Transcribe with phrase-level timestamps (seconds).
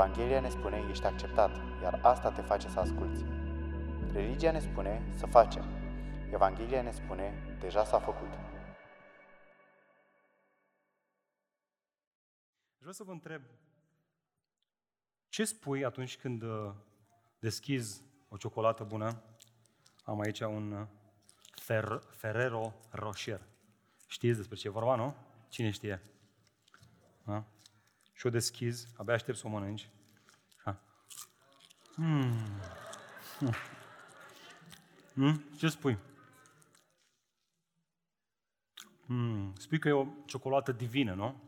[0.00, 3.24] Evanghelia ne spune, ești acceptat, iar asta te face să asculți.
[4.12, 5.64] Religia ne spune să facem.
[6.32, 8.28] Evanghelia ne spune, deja s-a făcut.
[12.78, 13.42] Vreau să vă întreb,
[15.28, 16.72] ce spui atunci când uh,
[17.38, 19.22] deschizi o ciocolată bună?
[20.04, 20.86] Am aici un uh,
[21.60, 23.40] Fer- Ferrero Rocher.
[24.06, 25.14] Știți despre ce e vorba, nu?
[25.48, 26.02] Cine știe?
[27.24, 27.44] Da?
[28.20, 29.88] Și o deschizi, abia aștept să o mănânci.
[30.64, 30.80] Ha.
[31.96, 32.32] Mm.
[35.14, 35.44] Mm.
[35.58, 35.98] Ce spui?
[39.06, 39.54] Mm.
[39.56, 41.42] Spui că e o ciocolată divină, nu?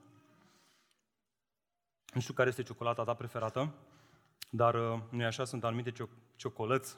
[2.15, 3.75] Nu știu care este ciocolata ta preferată,
[4.51, 5.93] dar uh, nu așa, sunt anumite
[6.37, 6.97] ciocolăți,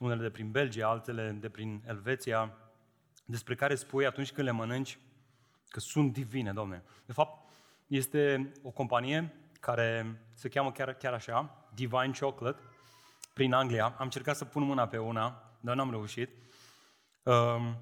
[0.00, 2.56] unele de prin Belgia, altele de prin Elveția,
[3.24, 4.98] despre care spui atunci când le mănânci
[5.68, 6.84] că sunt divine, domne.
[7.06, 7.41] De fapt,
[7.96, 12.60] este o companie care se cheamă chiar, chiar așa, Divine Chocolate,
[13.34, 13.84] prin Anglia.
[13.84, 16.30] Am încercat să pun mâna pe una, dar n-am reușit.
[17.22, 17.76] Um,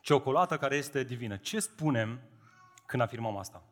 [0.00, 1.36] ciocolată care este divină.
[1.36, 2.20] Ce spunem
[2.86, 3.62] când afirmăm asta?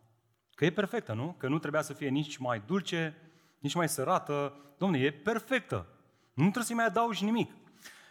[0.54, 1.34] Că e perfectă, nu?
[1.38, 3.16] Că nu trebuia să fie nici mai dulce,
[3.58, 4.56] nici mai sărată.
[4.78, 5.86] Domne, e perfectă.
[6.34, 7.52] Nu trebuie să-i mai adaugi nimic.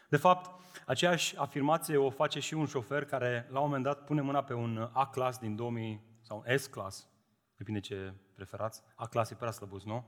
[0.09, 4.21] De fapt, aceeași afirmație o face și un șofer care la un moment dat pune
[4.21, 7.07] mâna pe un A-class din 2000 sau un S-class,
[7.55, 8.81] depinde ce preferați.
[8.95, 10.05] A-class e prea slăbus, nu?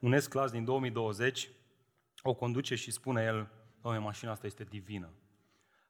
[0.00, 1.48] Un S-class din 2020
[2.22, 3.48] o conduce și spune el,
[3.82, 5.10] domnule, mașina asta este divină.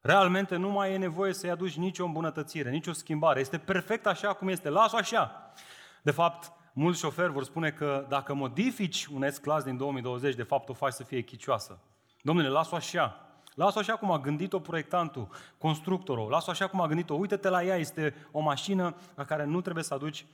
[0.01, 3.39] Realmente nu mai e nevoie să-i aduci nicio îmbunătățire, nicio schimbare.
[3.39, 4.69] Este perfect așa cum este.
[4.69, 5.53] Lasă așa.
[6.01, 10.69] De fapt, mulți șoferi vor spune că dacă modifici un S-Class din 2020, de fapt
[10.69, 11.79] o faci să fie chicioasă.
[12.21, 13.28] Domnule, lasă așa.
[13.59, 15.27] Lasă așa cum a gândit-o proiectantul,
[15.57, 16.29] constructorul.
[16.29, 17.13] Lasă așa cum a gândit-o.
[17.13, 20.25] Uite-te la ea, este o mașină la care nu trebuie să aduci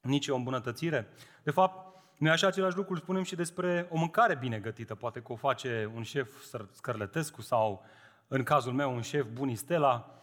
[0.00, 1.08] nici o îmbunătățire.
[1.42, 4.94] De fapt, noi așa același lucru spunem și despre o mâncare bine gătită.
[4.94, 6.30] Poate că o face un șef
[6.72, 7.84] Scărlătescu sau,
[8.28, 10.20] în cazul meu, un șef Bunistela.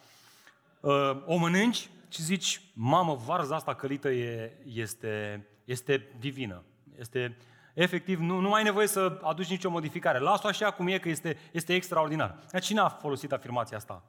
[0.80, 6.62] Uh, o mănânci și zici, mamă, varza asta călită e, este, este divină.
[6.98, 7.36] Este,
[7.82, 10.18] efectiv, nu, nu mai ai nevoie să aduci nicio modificare.
[10.18, 12.38] Lasă-o așa cum e, că este, este extraordinar.
[12.50, 14.02] Dar cine a folosit afirmația asta?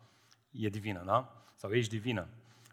[0.51, 1.45] E divină, da?
[1.55, 2.27] Sau ești divină.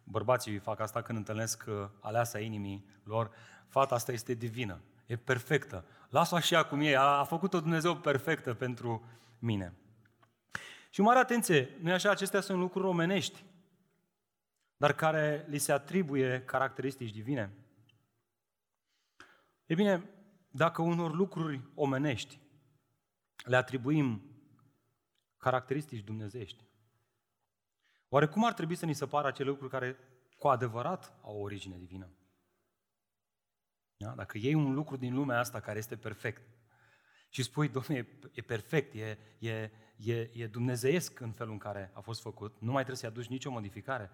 [0.05, 3.31] Bărbații fac asta când întâlnesc uh, aleasa inimii lor.
[3.69, 5.85] Fata asta este divină, e perfectă.
[6.09, 9.05] Lasă-o așa cum e, a, a făcut-o Dumnezeu perfectă pentru
[9.39, 9.75] mine.
[10.91, 13.45] Și mare atenție, nu așa, acestea sunt lucruri omenești
[14.77, 17.53] dar care li se atribuie caracteristici divine?
[19.67, 20.03] E bine,
[20.57, 22.41] dacă unor lucruri omenești
[23.45, 24.23] le atribuim
[25.37, 26.65] caracteristici dumnezești,
[28.09, 29.97] oare cum ar trebui să ni se pară acele lucruri care
[30.39, 32.11] cu adevărat au o origine divină?
[33.97, 34.15] Da?
[34.15, 36.43] Dacă iei un lucru din lumea asta care este perfect
[37.29, 42.01] și spui, domnule, e perfect, e, e, e, e dumnezeiesc în felul în care a
[42.01, 44.11] fost făcut, nu mai trebuie să-i aduci nicio modificare,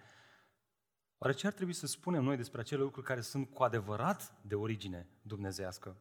[1.23, 4.55] Oare ce ar trebui să spunem noi despre acele lucruri care sunt cu adevărat de
[4.55, 5.97] origine dumnezească?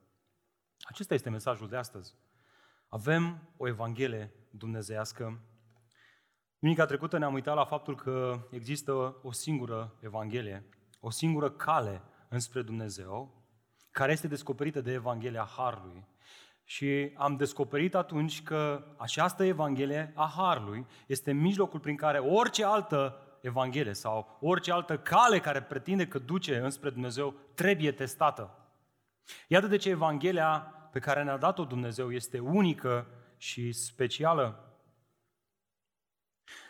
[0.90, 2.16] Acesta este mesajul de astăzi.
[2.88, 5.40] Avem o Evanghelie dumnezească.
[6.60, 10.66] Duminica trecută ne-am uitat la faptul că există o singură Evanghelie,
[11.00, 13.44] o singură cale înspre Dumnezeu,
[13.92, 16.08] care este descoperită de Evanghelia Harului.
[16.64, 23.22] Și am descoperit atunci că această Evanghelie a Harului este mijlocul prin care orice altă
[23.42, 28.54] Evanghelie sau orice altă cale care pretinde că duce înspre Dumnezeu trebuie testată.
[29.48, 33.08] Iată de ce Evanghelia pe care ne-a dat-o Dumnezeu este unică
[33.38, 34.74] și specială.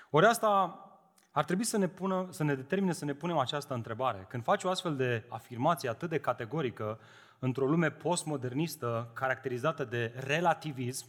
[0.09, 0.83] Ori asta
[1.31, 4.25] ar trebui să ne, pună, să ne determine să ne punem această întrebare.
[4.29, 6.99] Când faci o astfel de afirmație atât de categorică
[7.39, 11.05] într-o lume postmodernistă caracterizată de relativism,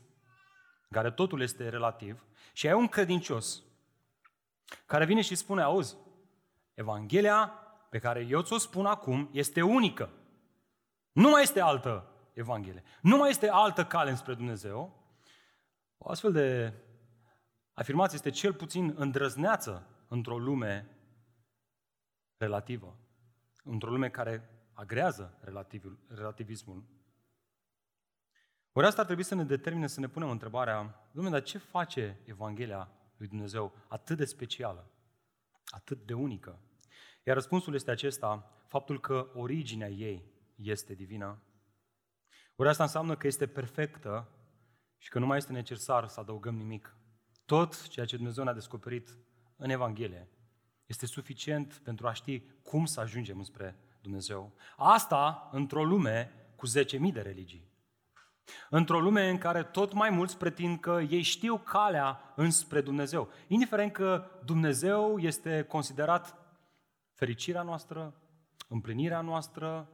[0.90, 3.62] care totul este relativ, și ai un credincios
[4.86, 5.96] care vine și spune, auzi,
[6.74, 7.52] Evanghelia
[7.90, 10.10] pe care eu ți-o spun acum este unică.
[11.12, 12.09] Nu mai este altă
[12.40, 12.82] Evanghelie.
[13.02, 14.98] Nu mai este altă cale înspre Dumnezeu.
[15.98, 16.74] O astfel de
[17.72, 20.88] afirmație este cel puțin îndrăzneață într-o lume
[22.36, 22.96] relativă,
[23.64, 25.38] într-o lume care agrează
[26.08, 26.84] relativismul.
[28.72, 32.20] Ori asta ar trebui să ne determine să ne punem întrebarea, Domnule, dar ce face
[32.24, 34.90] Evanghelia lui Dumnezeu atât de specială,
[35.64, 36.58] atât de unică?
[37.24, 41.42] Iar răspunsul este acesta, faptul că originea ei este divină.
[42.60, 44.28] Ori asta înseamnă că este perfectă
[44.96, 46.96] și că nu mai este necesar să adăugăm nimic.
[47.44, 49.18] Tot ceea ce Dumnezeu ne-a descoperit
[49.56, 50.28] în Evanghelie
[50.86, 54.52] este suficient pentru a ști cum să ajungem spre Dumnezeu.
[54.76, 57.70] Asta într-o lume cu 10.000 de religii.
[58.70, 63.28] Într-o lume în care tot mai mulți pretind că ei știu calea înspre Dumnezeu.
[63.46, 66.36] Indiferent că Dumnezeu este considerat
[67.12, 68.14] fericirea noastră,
[68.68, 69.88] împlinirea noastră,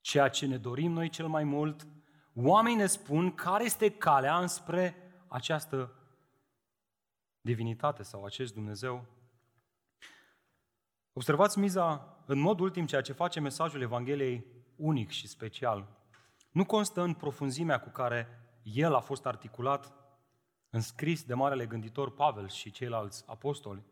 [0.00, 1.86] ceea ce ne dorim noi cel mai mult,
[2.34, 4.96] oamenii ne spun care este calea înspre
[5.28, 5.94] această
[7.40, 9.06] divinitate sau acest Dumnezeu.
[11.12, 15.88] Observați miza, în mod ultim, ceea ce face mesajul Evangheliei unic și special.
[16.50, 18.28] Nu constă în profunzimea cu care
[18.62, 19.92] el a fost articulat,
[20.70, 23.84] înscris de marele gânditor Pavel și ceilalți apostoli,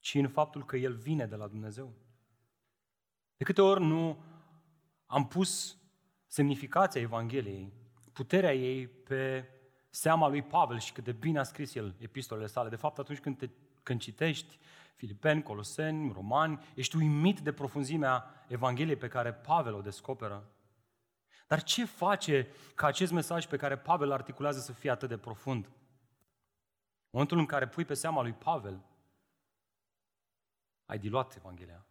[0.00, 1.92] ci în faptul că el vine de la Dumnezeu.
[3.36, 4.22] De câte ori nu
[5.14, 5.78] am pus
[6.26, 7.72] semnificația Evangheliei,
[8.12, 9.48] puterea ei pe
[9.90, 12.68] seama lui Pavel și cât de bine a scris el epistolele sale.
[12.68, 13.48] De fapt, atunci când, te,
[13.82, 14.58] când citești
[14.94, 20.50] Filipeni, Coloseni, Romani, ești uimit de profunzimea Evangheliei pe care Pavel o descoperă.
[21.46, 25.64] Dar ce face ca acest mesaj pe care Pavel articulează să fie atât de profund?
[25.64, 25.72] În
[27.10, 28.84] momentul în care pui pe seama lui Pavel,
[30.86, 31.86] ai diluat Evanghelia.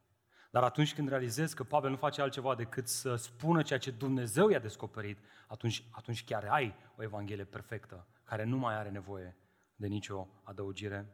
[0.53, 4.49] Dar atunci când realizezi că Pavel nu face altceva decât să spună ceea ce Dumnezeu
[4.49, 5.17] i-a descoperit,
[5.47, 9.37] atunci, atunci chiar ai o Evanghelie perfectă, care nu mai are nevoie
[9.75, 11.07] de nicio adăugire.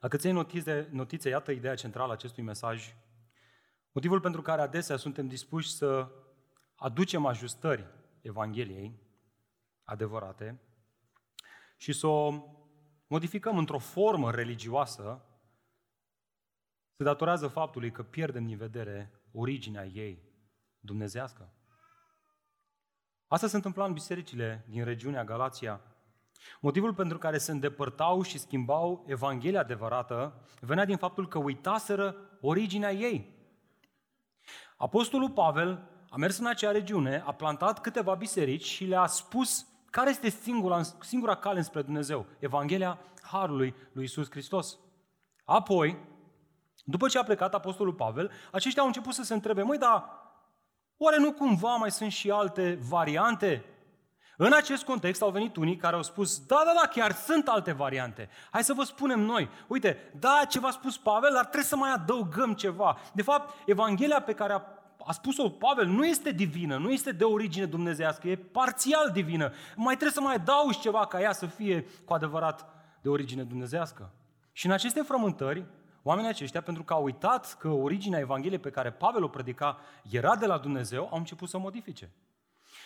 [0.00, 2.94] Dacă ți notițe, notițe, iată ideea centrală a acestui mesaj.
[3.92, 6.08] Motivul pentru care adesea suntem dispuși să
[6.74, 7.86] aducem ajustări
[8.20, 9.00] Evangheliei
[9.84, 10.60] adevărate
[11.76, 12.44] și să o
[13.06, 15.24] modificăm într-o formă religioasă
[16.96, 20.22] se datorează faptului că pierdem din vedere originea ei
[20.80, 21.52] dumnezească.
[23.26, 25.80] Asta se întâmpla în bisericile din regiunea Galația.
[26.60, 32.92] Motivul pentru care se îndepărtau și schimbau Evanghelia adevărată venea din faptul că uitaseră originea
[32.92, 33.34] ei.
[34.76, 40.10] Apostolul Pavel a mers în acea regiune, a plantat câteva biserici și le-a spus care
[40.10, 44.78] este singura, singura cale spre Dumnezeu, Evanghelia Harului lui Isus Hristos.
[45.44, 46.15] Apoi,
[46.88, 50.04] după ce a plecat Apostolul Pavel, aceștia au început să se întrebe, măi, dar
[50.96, 53.64] oare nu cumva mai sunt și alte variante?
[54.36, 57.72] În acest context au venit unii care au spus, da, da, da, chiar sunt alte
[57.72, 58.28] variante.
[58.50, 61.92] Hai să vă spunem noi, uite, da, ce v-a spus Pavel, dar trebuie să mai
[61.92, 62.98] adăugăm ceva.
[63.12, 64.62] De fapt, Evanghelia pe care a,
[65.06, 69.52] a spus-o Pavel nu este divină, nu este de origine dumnezească, e parțial divină.
[69.76, 72.66] Mai trebuie să mai adaugi ceva ca ea să fie cu adevărat
[73.00, 74.10] de origine dumnezească.
[74.52, 75.64] Și în aceste frământări,
[76.06, 79.78] Oamenii aceștia, pentru că au uitat că originea Evangheliei pe care Pavel o predica
[80.10, 82.10] era de la Dumnezeu, au început să o modifice.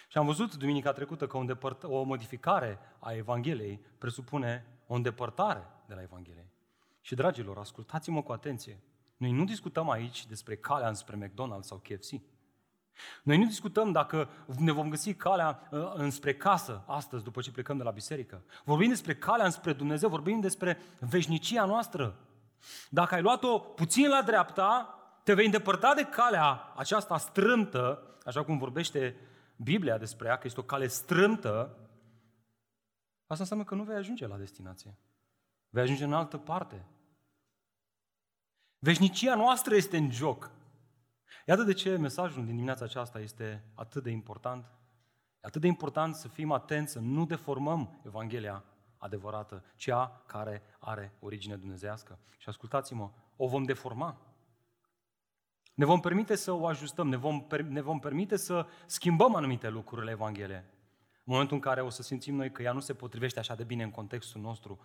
[0.09, 5.67] Și am văzut duminica trecută că o, îndepărt- o modificare a Evangheliei presupune o îndepărtare
[5.87, 6.47] de la Evanghelie.
[7.01, 8.81] Și, dragilor, ascultați-mă cu atenție.
[9.17, 12.11] Noi nu discutăm aici despre calea înspre McDonald's sau KFC.
[13.23, 14.29] Noi nu discutăm dacă
[14.59, 18.43] ne vom găsi calea uh, înspre casă astăzi, după ce plecăm de la biserică.
[18.65, 22.17] Vorbim despre calea înspre Dumnezeu, vorbim despre veșnicia noastră,
[22.91, 28.59] dacă ai luat-o puțin la dreapta, te vei îndepărta de calea aceasta strâmtă, așa cum
[28.59, 29.17] vorbește
[29.57, 31.77] Biblia despre ea, că este o cale strâmtă,
[33.27, 34.99] asta înseamnă că nu vei ajunge la destinație.
[35.69, 36.87] Vei ajunge în altă parte.
[38.79, 40.51] Veșnicia noastră este în joc.
[41.47, 44.65] Iată de ce mesajul din dimineața aceasta este atât de important.
[45.35, 48.65] E atât de important să fim atenți, să nu deformăm Evanghelia
[49.01, 52.19] adevărată, cea care are origine dumnezească.
[52.39, 54.17] Și ascultați-mă, o vom deforma.
[55.75, 60.05] Ne vom permite să o ajustăm, ne vom, ne vom permite să schimbăm anumite lucruri
[60.05, 60.65] la Evanghelie.
[61.25, 63.65] În momentul în care o să simțim noi că ea nu se potrivește așa de
[63.65, 64.81] bine în contextul nostru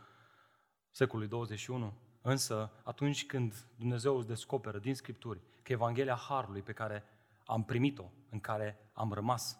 [0.91, 7.03] secolului 21, însă atunci când Dumnezeu îți descoperă din Scripturi că Evanghelia Harului pe care
[7.45, 9.57] am primit-o, în care am rămas,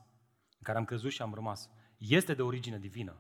[0.52, 3.16] în care am crezut și am rămas, este de origine divină,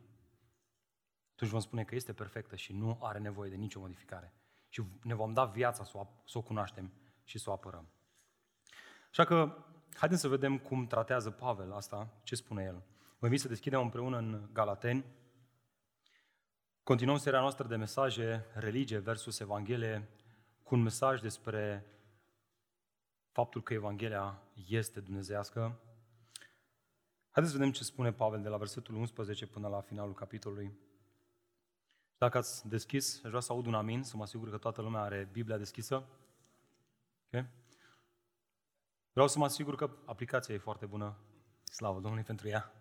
[1.35, 4.33] atunci vom spune că este perfectă și nu are nevoie de nicio modificare.
[4.69, 6.91] Și ne vom da viața să o, să o cunoaștem
[7.23, 7.87] și să o apărăm.
[9.09, 9.57] Așa că,
[9.95, 12.83] haideți să vedem cum tratează Pavel asta, ce spune el.
[13.19, 15.05] Vă invit să deschidem împreună în Galateni.
[16.83, 20.09] Continuăm seria noastră de mesaje, religie versus Evanghelie,
[20.63, 21.85] cu un mesaj despre
[23.31, 25.79] faptul că Evanghelia este dumnezească.
[27.29, 30.83] Haideți să vedem ce spune Pavel de la versetul 11 până la finalul capitolului.
[32.17, 35.01] Dacă ați deschis, aș vrea să aud un amin, să mă asigur că toată lumea
[35.01, 36.07] are Biblia deschisă.
[37.27, 37.49] Okay?
[39.11, 41.17] Vreau să mă asigur că aplicația e foarte bună.
[41.63, 42.71] Slavă Domnului pentru ea.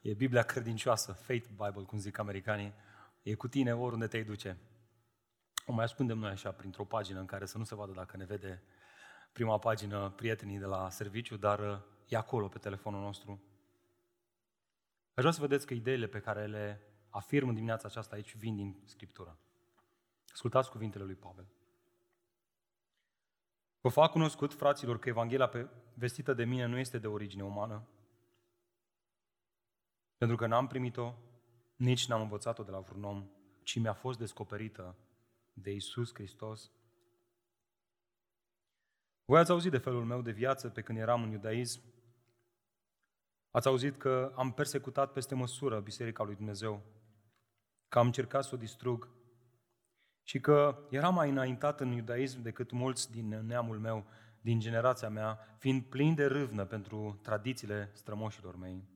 [0.00, 2.72] E Biblia credincioasă, Faith Bible, cum zic americanii.
[3.22, 4.58] E cu tine oriunde te duce.
[5.66, 8.24] O mai ascundem noi așa, printr-o pagină în care să nu se vadă dacă ne
[8.24, 8.62] vede
[9.32, 11.78] prima pagină prietenii de la serviciu, dar uh,
[12.08, 13.42] e acolo pe telefonul nostru.
[15.14, 16.80] Aș vrea să vedeți că ideile pe care le
[17.10, 19.38] afirm în dimineața aceasta aici vin din Scriptură.
[20.32, 21.46] Ascultați cuvintele lui Pavel.
[23.80, 27.88] Vă fac cunoscut, fraților, că Evanghelia vestită de mine nu este de origine umană,
[30.16, 31.14] pentru că n-am primit-o,
[31.76, 33.30] nici n-am învățat-o de la vreun om,
[33.62, 34.96] ci mi-a fost descoperită
[35.52, 36.70] de Isus Hristos.
[39.24, 41.80] Voi ați auzit de felul meu de viață pe când eram în iudaism.
[43.50, 46.82] Ați auzit că am persecutat peste măsură Biserica lui Dumnezeu,
[47.88, 49.08] că am încercat să o distrug
[50.22, 54.06] și că eram mai înaintat în iudaism decât mulți din neamul meu,
[54.40, 58.88] din generația mea, fiind plin de râvnă pentru tradițiile strămoșilor mei.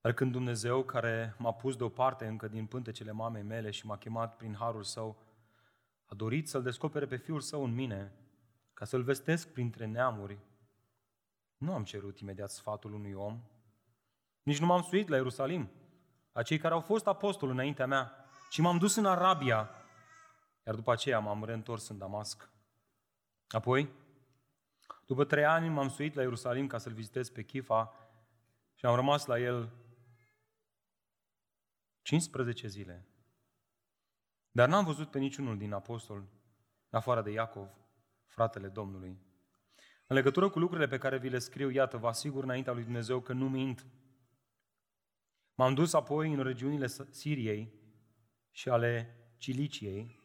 [0.00, 4.36] Dar când Dumnezeu, care m-a pus deoparte încă din pântecele mamei mele și m-a chemat
[4.36, 5.16] prin harul său,
[6.04, 8.12] a dorit să-L descopere pe Fiul Său în mine,
[8.74, 10.38] ca să-L vestesc printre neamuri,
[11.56, 13.42] nu am cerut imediat sfatul unui om,
[14.42, 15.70] nici nu m-am suit la Ierusalim,
[16.32, 19.70] a cei care au fost apostoli înaintea mea, ci m-am dus în Arabia,
[20.66, 22.48] iar după aceea m-am reîntors în Damasc.
[23.48, 23.88] Apoi,
[25.06, 27.92] după trei ani m-am suit la Ierusalim ca să-l vizitez pe Chifa
[28.74, 29.72] și am rămas la el
[32.02, 33.06] 15 zile.
[34.50, 36.24] Dar n-am văzut pe niciunul din apostol,
[36.90, 37.68] afară de Iacov,
[38.24, 39.18] fratele Domnului.
[40.06, 43.20] În legătură cu lucrurile pe care vi le scriu, iată, vă asigur înaintea lui Dumnezeu
[43.20, 43.86] că nu mint.
[45.54, 47.72] M-am dus apoi în regiunile Siriei
[48.50, 50.20] și ale Ciliciei,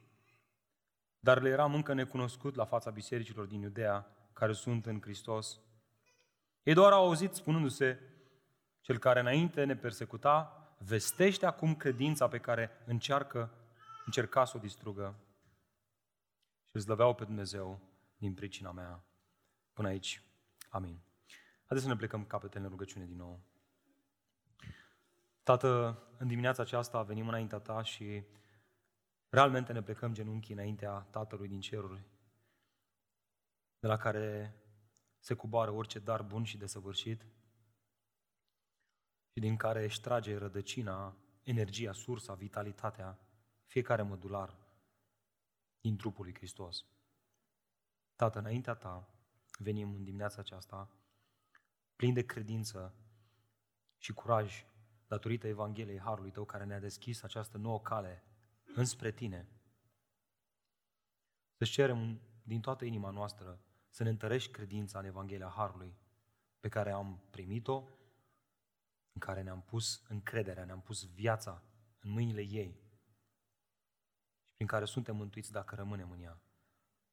[1.20, 5.60] dar le eram încă necunoscut la fața bisericilor din Iudea, care sunt în Hristos.
[6.64, 8.00] Ei doar au auzit spunându-se,
[8.82, 13.54] cel care înainte ne persecuta, vestește acum credința pe care încearcă,
[14.06, 15.20] încerca să o distrugă
[16.70, 17.80] și îl slăveau pe Dumnezeu
[18.18, 19.06] din pricina mea.
[19.74, 20.24] Până aici.
[20.70, 21.00] Amin.
[21.66, 23.40] Haideți să ne plecăm capetele în rugăciune din nou.
[25.44, 28.24] Tată, în dimineața aceasta venim înaintea Ta și
[29.30, 32.04] realmente ne plecăm genunchii înaintea Tatălui din ceruri,
[33.80, 34.56] de la care
[35.20, 37.22] se cuboară orice dar bun și desăvârșit
[39.34, 43.20] și din care își trage rădăcina, energia, sursa, vitalitatea,
[43.66, 44.58] fiecare mădular
[45.82, 46.86] din trupul lui Hristos.
[48.16, 49.08] Tată, înaintea Ta
[49.62, 50.90] venim în dimineața aceasta
[51.96, 52.96] plin de credință
[53.98, 54.66] și curaj
[55.08, 58.24] datorită Evangheliei Harului Tău care ne-a deschis această nouă cale
[58.76, 59.48] înspre Tine.
[61.58, 65.96] Să-ți cerem din toată inima noastră să ne întărești credința în Evanghelia Harului
[66.60, 67.78] pe care am primit-o,
[69.14, 71.64] în care ne-am pus încrederea, ne-am pus viața
[72.00, 72.80] în mâinile ei
[74.44, 76.42] și prin care suntem mântuiți dacă rămânem în ea.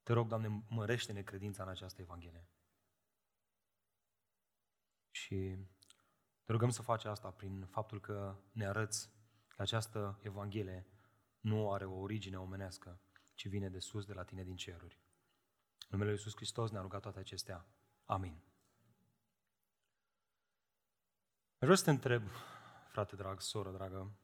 [0.09, 2.49] Te rog, Doamne, mărește-ne credința în această Evanghelie.
[5.11, 5.57] Și
[6.43, 9.11] te rugăm să faci asta prin faptul că ne arăți
[9.49, 10.87] că această Evanghelie
[11.41, 13.01] nu are o origine omenească,
[13.35, 14.95] ci vine de sus, de la tine din ceruri.
[14.95, 17.67] În numele Lui Iisus Hristos ne-a rugat toate acestea.
[18.05, 18.43] Amin.
[21.59, 22.29] Vreau să te întreb,
[22.91, 24.19] frate drag, soră dragă,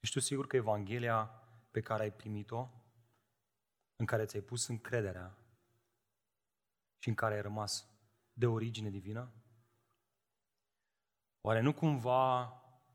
[0.00, 1.24] ești tu sigur că Evanghelia
[1.70, 2.70] pe care ai primit-o,
[3.96, 5.38] în care ți-ai pus încrederea
[6.98, 7.88] și în care ai rămas
[8.32, 9.32] de origine divină?
[11.40, 12.42] Oare nu cumva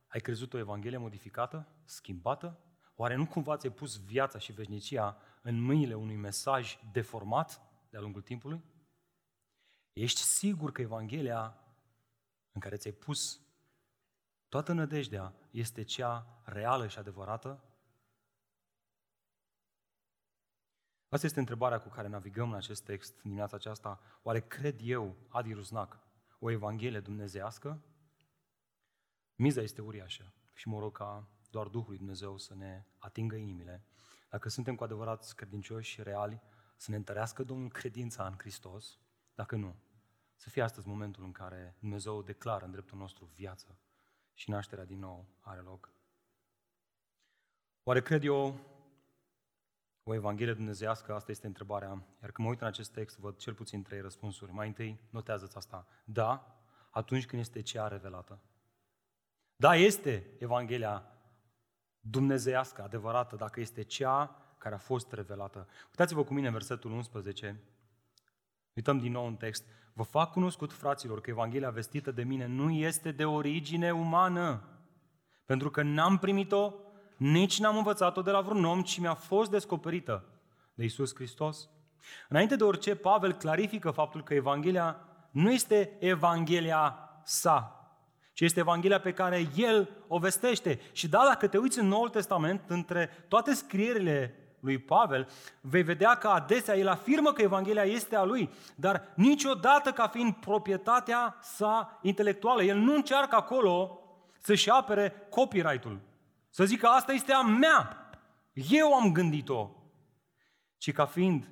[0.08, 2.60] ai crezut o Evanghelie modificată, schimbată?
[2.96, 8.22] Oare nu cumva ți-ai pus viața și veșnicia în mâinile unui mesaj deformat de-a lungul
[8.22, 8.63] timpului?
[9.93, 11.58] Ești sigur că Evanghelia
[12.51, 13.41] în care ți-ai pus
[14.50, 17.63] toată nădejdea este cea reală și adevărată?
[21.12, 24.00] Asta este întrebarea cu care navigăm în acest text dimineața aceasta.
[24.24, 26.00] Oare cred eu, Adi Rusnac,
[26.39, 27.82] o Evanghelie dumnezească?
[29.36, 33.86] Miza este uriașă și mă rog ca doar Duhul lui Dumnezeu să ne atingă inimile.
[34.30, 36.41] Dacă suntem cu adevărat credincioși și reali,
[36.75, 39.00] să ne întărească Domnul credința în Hristos,
[39.36, 39.75] dacă nu,
[40.36, 43.77] să fie astăzi momentul în care Dumnezeu declară în dreptul nostru viață
[44.34, 45.94] și nașterea din nou are loc.
[47.84, 48.60] Oare cred eu
[50.03, 51.13] o Evanghelie dumnezeiască?
[51.13, 51.89] Asta este întrebarea.
[52.22, 54.51] Iar când mă uit în acest text, văd cel puțin trei răspunsuri.
[54.51, 55.88] Mai întâi, notează-ți asta.
[56.03, 56.58] Da,
[56.89, 58.39] atunci când este cea revelată.
[59.55, 61.05] Da, este Evanghelia
[62.00, 65.67] dumnezeiască, adevărată, dacă este cea care a fost revelată.
[65.88, 67.60] Uitați-vă cu mine în versetul 11.
[68.74, 69.65] Uităm din nou un text.
[69.93, 74.63] Vă fac cunoscut, fraților, că Evanghelia vestită de mine nu este de origine umană,
[75.46, 76.74] pentru că n-am primit-o,
[77.22, 80.24] nici n-am învățat-o de la vreun om, ci mi-a fost descoperită
[80.74, 81.70] de Isus Hristos.
[82.30, 85.00] Înainte de orice, Pavel clarifică faptul că Evanghelia
[85.32, 87.86] nu este Evanghelia sa,
[88.34, 90.80] ci este Evanghelia pe care el o vestește.
[90.92, 95.28] Și da, dacă te uiți în Noul Testament, între toate scrierile lui Pavel,
[95.62, 100.34] vei vedea că adesea el afirmă că Evanghelia este a lui, dar niciodată ca fiind
[100.34, 102.63] proprietatea sa intelectuală.
[102.63, 104.00] El nu încearcă acolo
[104.40, 106.10] să-și apere copyright-ul,
[106.53, 108.10] să zică asta este a mea,
[108.53, 109.70] eu am gândit-o,
[110.77, 111.50] ci ca fiind,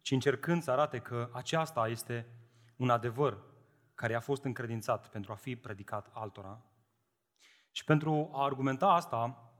[0.00, 2.26] ci încercând să arate că aceasta este
[2.76, 3.38] un adevăr
[3.94, 6.62] care a fost încredințat pentru a fi predicat altora.
[7.70, 9.50] Și pentru a argumenta asta,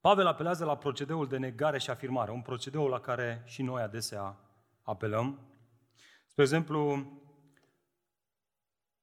[0.00, 4.36] Pavel apelează la procedeul de negare și afirmare, un procedeu la care și noi adesea
[4.82, 5.38] apelăm.
[6.30, 7.06] Spre exemplu,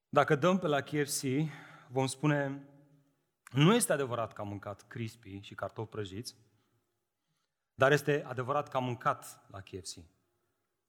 [0.08, 1.22] dacă dăm pe la KFC,
[1.88, 2.68] vom spune,
[3.52, 6.36] nu este adevărat că am mâncat crispy și cartofi prăjiți,
[7.74, 9.96] dar este adevărat că am mâncat la KFC.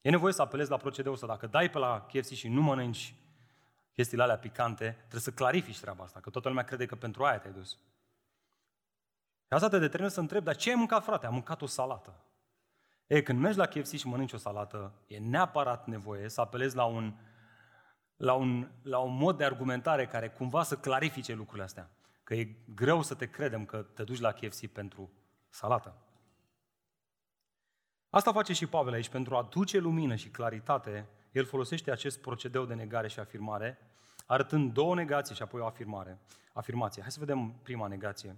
[0.01, 1.27] E nevoie să apelezi la procedeul ăsta.
[1.27, 3.15] Dacă dai pe la KFC și nu mănânci
[3.93, 7.39] chestiile alea picante, trebuie să clarifici treaba asta, că toată lumea crede că pentru aia
[7.39, 7.70] te-ai dus.
[7.72, 11.25] Și asta te determină să întrebi, dar ce ai mâncat, frate?
[11.25, 12.15] Am mâncat o salată.
[13.08, 16.86] E, când mergi la KFC și mănânci o salată, e neapărat nevoie să apelezi la
[16.86, 17.13] un,
[18.15, 21.89] la un, la un mod de argumentare care cumva să clarifice lucrurile astea.
[22.33, 25.11] Că e greu să te credem că te duci la KFC pentru
[25.49, 25.95] salată.
[28.09, 32.65] Asta face și Pavel aici, pentru a aduce lumină și claritate el folosește acest procedeu
[32.65, 33.77] de negare și afirmare,
[34.25, 36.19] arătând două negații și apoi o afirmare.
[36.53, 37.01] Afirmație.
[37.01, 38.38] Hai să vedem prima negație.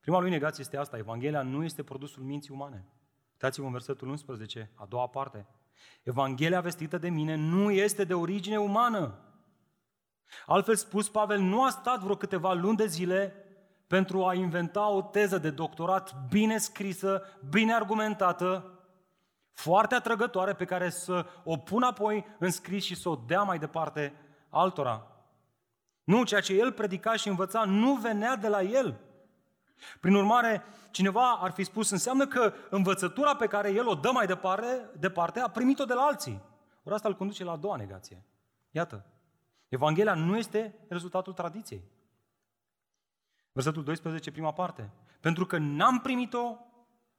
[0.00, 0.96] Prima lui negație este asta.
[0.96, 2.84] Evanghelia nu este produsul minții umane.
[3.32, 5.46] Uitați-vă în versetul 11, a doua parte.
[6.02, 9.18] Evanghelia vestită de mine nu este de origine umană.
[10.46, 13.34] Altfel spus, Pavel nu a stat vreo câteva luni de zile
[13.86, 18.72] pentru a inventa o teză de doctorat bine scrisă, bine argumentată,
[19.52, 23.58] foarte atrăgătoare pe care să o pună apoi în scris și să o dea mai
[23.58, 24.14] departe
[24.48, 25.06] altora.
[26.04, 29.00] Nu, ceea ce el predica și învăța nu venea de la el.
[30.00, 34.26] Prin urmare, cineva ar fi spus, înseamnă că învățătura pe care el o dă mai
[34.26, 36.42] departe, departe a primit-o de la alții.
[36.84, 38.24] Ori asta îl conduce la a doua negație.
[38.70, 39.04] Iată,
[39.72, 41.82] Evanghelia nu este rezultatul tradiției.
[43.52, 44.90] Versetul 12, prima parte.
[45.20, 46.56] Pentru că n-am primit-o,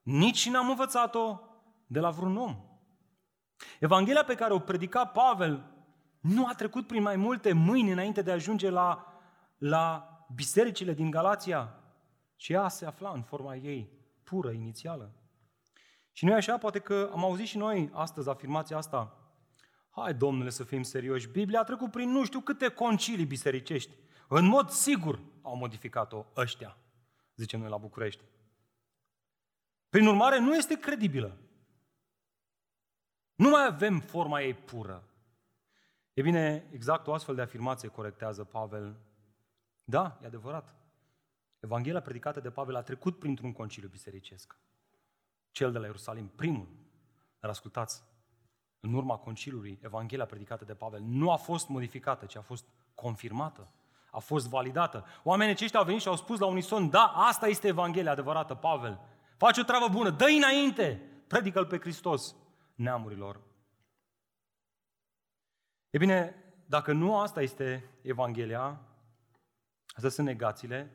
[0.01, 1.39] nici n-am învățat-o
[1.87, 2.57] de la vreun om.
[3.79, 5.71] Evanghelia pe care o predica Pavel
[6.19, 9.13] nu a trecut prin mai multe mâini înainte de a ajunge la,
[9.57, 11.79] la bisericile din Galația,
[12.35, 13.89] ci ea se afla în forma ei
[14.23, 15.11] pură, inițială.
[16.11, 19.22] Și noi așa, poate că am auzit și noi astăzi afirmația asta.
[19.95, 21.27] Hai, domnule, să fim serioși.
[21.27, 23.95] Biblia a trecut prin nu știu câte concilii bisericești.
[24.27, 26.77] În mod sigur au modificat-o ăștia,
[27.35, 28.23] zicem noi la București.
[29.89, 31.37] Prin urmare, nu este credibilă.
[33.35, 35.03] Nu mai avem forma ei pură.
[36.13, 38.95] E bine, exact o astfel de afirmație corectează Pavel.
[39.83, 40.75] Da, e adevărat.
[41.59, 44.57] Evanghelia predicată de Pavel a trecut printr-un conciliu bisericesc.
[45.51, 46.67] Cel de la Ierusalim, primul.
[47.39, 48.03] Dar ascultați,
[48.85, 52.65] în urma conciliului, Evanghelia predicată de Pavel nu a fost modificată, ci a fost
[52.95, 53.67] confirmată,
[54.11, 55.05] a fost validată.
[55.23, 58.99] Oamenii aceștia au venit și au spus la unison, da, asta este Evanghelia adevărată, Pavel.
[59.37, 62.35] Faci o treabă bună, dă înainte, predică-L pe Hristos
[62.75, 63.41] neamurilor.
[65.89, 68.81] E bine, dacă nu asta este Evanghelia,
[69.87, 70.91] astea sunt negațiile,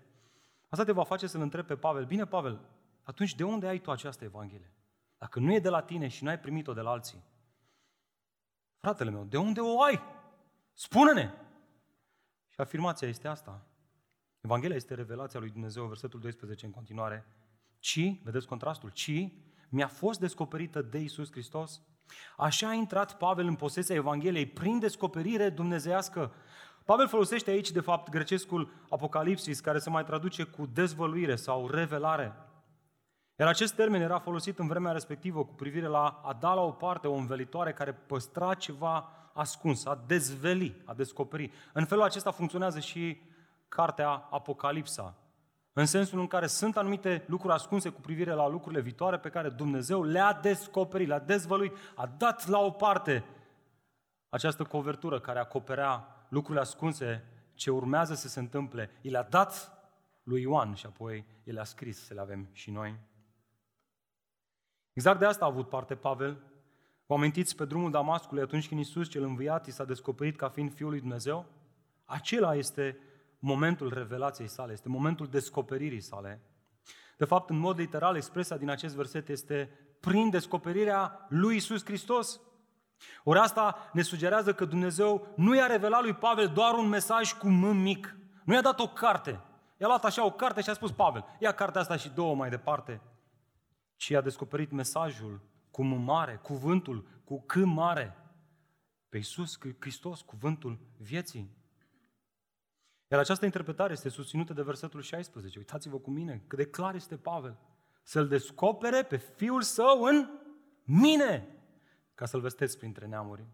[0.68, 2.60] asta te va face să-l întrebi pe Pavel, bine Pavel,
[3.02, 4.72] atunci de unde ai tu această Evanghelie?
[5.18, 7.24] Dacă nu e de la tine și nu ai primit-o de la alții,
[8.80, 10.00] fratele meu, de unde o ai?
[10.74, 11.30] Spune-ne!
[12.48, 13.66] Și afirmația este asta.
[14.40, 17.26] Evanghelia este revelația lui Dumnezeu, versetul 12 în continuare.
[17.78, 19.28] Ci, vedeți contrastul, ci
[19.68, 21.82] mi-a fost descoperită de Isus Hristos.
[22.36, 26.32] Așa a intrat Pavel în posesia Evangheliei prin descoperire dumnezeiască.
[26.84, 32.32] Pavel folosește aici, de fapt, grecescul Apocalipsis, care se mai traduce cu dezvăluire sau revelare.
[33.38, 36.70] Iar acest termen era folosit în vremea respectivă cu privire la a da la o
[36.70, 41.52] parte o învelitoare care păstra ceva ascuns, a dezveli, a descoperi.
[41.72, 43.20] În felul acesta funcționează și
[43.68, 45.14] cartea Apocalipsa,
[45.72, 49.48] în sensul în care sunt anumite lucruri ascunse cu privire la lucrurile viitoare pe care
[49.48, 53.24] Dumnezeu le-a descoperit, le-a dezvăluit, a dat la o parte
[54.28, 57.24] această covertură care acoperea lucrurile ascunse
[57.54, 58.90] ce urmează să se întâmple.
[59.00, 59.72] I le-a dat
[60.22, 62.98] lui Ioan și apoi el le-a scris să le avem și noi.
[64.98, 66.36] Exact de asta a avut parte Pavel.
[67.06, 70.74] Vă amintiți pe drumul Damascului atunci când Iisus cel înviat i s-a descoperit ca fiind
[70.74, 71.46] Fiul lui Dumnezeu?
[72.04, 72.98] Acela este
[73.38, 76.40] momentul revelației sale, este momentul descoperirii sale.
[77.16, 82.40] De fapt, în mod literal, expresia din acest verset este prin descoperirea lui Isus Hristos.
[83.24, 87.48] Ori asta ne sugerează că Dumnezeu nu i-a revelat lui Pavel doar un mesaj cu
[87.48, 88.16] M mic.
[88.44, 89.40] Nu i-a dat o carte.
[89.76, 92.50] I-a luat așa o carte și a spus, Pavel, ia cartea asta și două mai
[92.50, 93.00] departe.
[93.98, 98.16] Ci a descoperit mesajul cu M mare, cuvântul cu C mare.
[99.08, 101.56] Pe Iisus Hristos, cuvântul vieții.
[103.08, 105.58] Iar această interpretare este susținută de versetul 16.
[105.58, 107.58] Uitați-vă cu mine cât de clar este Pavel.
[108.02, 110.28] Să-L descopere pe Fiul Său în
[110.84, 111.56] mine,
[112.14, 113.46] ca să-L vestesc printre neamuri.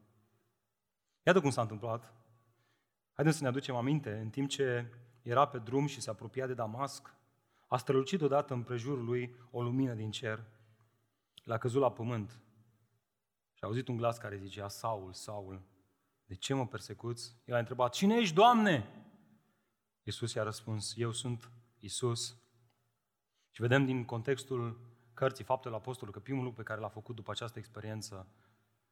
[1.22, 2.14] Iată cum s-a întâmplat.
[3.12, 6.54] Haideți să ne aducem aminte, în timp ce era pe drum și se apropia de
[6.54, 7.14] Damasc,
[7.74, 10.44] a strălucit odată în prejurul lui o lumină din cer.
[11.44, 12.30] L-a căzut la pământ
[13.52, 15.62] și a auzit un glas care zicea, Saul, Saul,
[16.24, 17.36] de ce mă persecuți?
[17.44, 18.88] El a întrebat, cine ești, Doamne?
[20.02, 22.36] Iisus i-a răspuns, eu sunt Iisus.
[23.50, 24.80] Și vedem din contextul
[25.14, 28.28] cărții Faptul Apostolului că primul lucru pe care l-a făcut după această experiență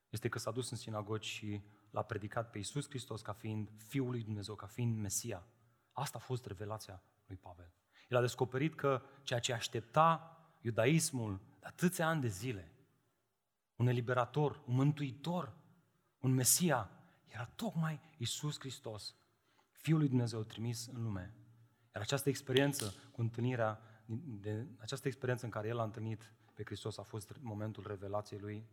[0.09, 4.11] este că s-a dus în sinagogi și l-a predicat pe Iisus Hristos ca fiind Fiul
[4.11, 5.47] lui Dumnezeu, ca fiind Mesia.
[5.93, 7.73] Asta a fost revelația lui Pavel.
[8.13, 12.73] El a descoperit că ceea ce aștepta iudaismul de atâția ani de zile,
[13.77, 15.57] un eliberator, un mântuitor,
[16.19, 16.91] un Mesia,
[17.27, 19.17] era tocmai Iisus Hristos,
[19.71, 21.35] Fiul lui Dumnezeu trimis în lume.
[21.95, 23.81] Iar această experiență cu întâlnirea,
[24.41, 28.67] de, această experiență în care El a întâlnit pe Hristos a fost momentul revelației Lui.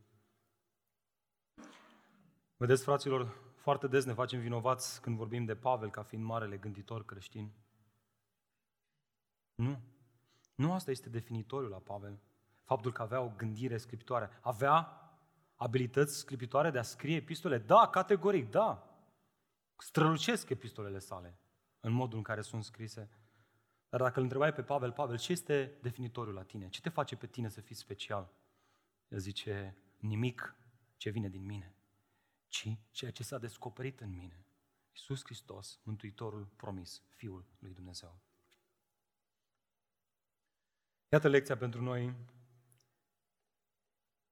[2.57, 7.05] Vedeți, fraților, foarte des ne facem vinovați când vorbim de Pavel ca fiind marele gânditor
[7.05, 7.51] creștin.
[9.59, 9.81] Nu.
[10.55, 12.19] Nu asta este definitoriul la Pavel.
[12.63, 14.29] Faptul că avea o gândire scriptoare.
[14.41, 14.87] Avea
[15.55, 17.57] abilități scriptoare de a scrie epistole?
[17.57, 18.83] Da, categoric, da
[19.77, 21.39] strălucesc epistolele sale
[21.79, 23.09] în modul în care sunt scrise.
[23.89, 26.69] Dar dacă îl întrebai pe Pavel, Pavel, ce este definitoriul la tine?
[26.69, 28.33] Ce te face pe tine să fii special?
[29.07, 30.55] El zice, nimic
[30.97, 31.75] ce vine din mine,
[32.47, 34.45] ci ceea ce s-a descoperit în mine.
[34.91, 38.28] Iisus Hristos, Mântuitorul promis, Fiul lui Dumnezeu.
[41.11, 42.15] Iată lecția pentru noi.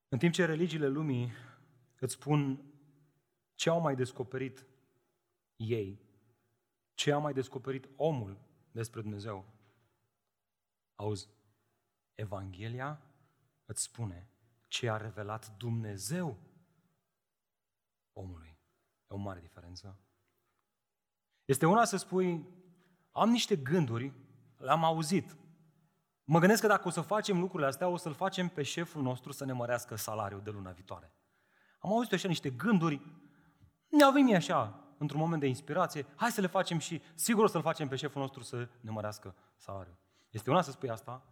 [0.10, 1.32] În timp ce religiile lumii
[2.00, 2.72] îți spun
[3.56, 4.66] ce au mai descoperit
[5.56, 6.08] ei
[6.98, 8.38] ce a mai descoperit omul
[8.72, 9.46] despre Dumnezeu.
[10.96, 11.30] Auzi,
[12.16, 13.02] Evanghelia
[13.66, 14.30] îți spune
[14.68, 16.38] ce a revelat Dumnezeu
[18.14, 18.58] omului.
[19.08, 20.00] E o mare diferență.
[21.46, 22.48] Este una să spui,
[23.12, 24.14] am niște gânduri,
[24.58, 25.38] le-am auzit.
[26.30, 29.32] Mă gândesc că dacă o să facem lucrurile astea, o să-l facem pe șeful nostru
[29.32, 31.14] să ne mărească salariul de luna viitoare.
[31.80, 33.02] Am auzit așa niște gânduri,
[33.90, 37.62] ne-au venit așa, într-un moment de inspirație, hai să le facem și sigur o să-l
[37.62, 39.98] facem pe șeful nostru să ne mărească salariul.
[40.30, 41.24] Este una să spui asta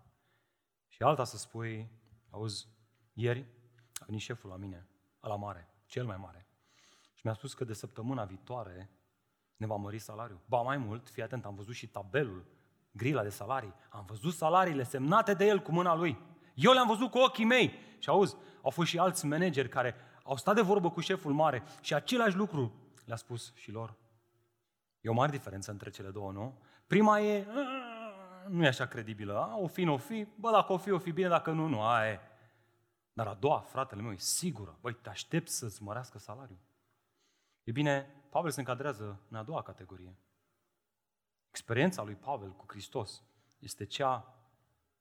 [0.87, 1.89] și alta să spui,
[2.29, 2.67] auzi,
[3.13, 3.45] ieri
[3.93, 4.87] a venit șeful la mine,
[5.19, 6.47] la mare, cel mai mare,
[7.13, 8.89] și mi-a spus că de săptămâna viitoare
[9.55, 10.41] ne va mări salariul.
[10.45, 12.45] Ba mai mult, fii atent, am văzut și tabelul,
[12.95, 16.17] grila de salarii, am văzut salariile semnate de el cu mâna lui.
[16.53, 17.73] Eu le-am văzut cu ochii mei.
[17.99, 21.63] Și auzi, au fost și alți manageri care au stat de vorbă cu șeful mare
[21.81, 22.73] și același lucru
[23.05, 23.95] le-a spus și lor.
[25.01, 26.59] E o mare diferență între cele două, nu?
[26.87, 27.47] Prima e,
[28.47, 29.39] nu e așa credibilă.
[29.39, 31.67] A, o fi, nu o fi, bă, dacă o fi, o fi bine, dacă nu,
[31.67, 32.19] nu, aia e.
[33.13, 34.77] Dar a doua, fratele meu, e sigură.
[34.81, 36.59] Băi, te aștept să-ți mărească salariul.
[37.63, 40.17] E bine, Pavel se încadrează în a doua categorie.
[41.55, 43.23] Experiența lui Pavel cu Hristos
[43.59, 44.13] este cea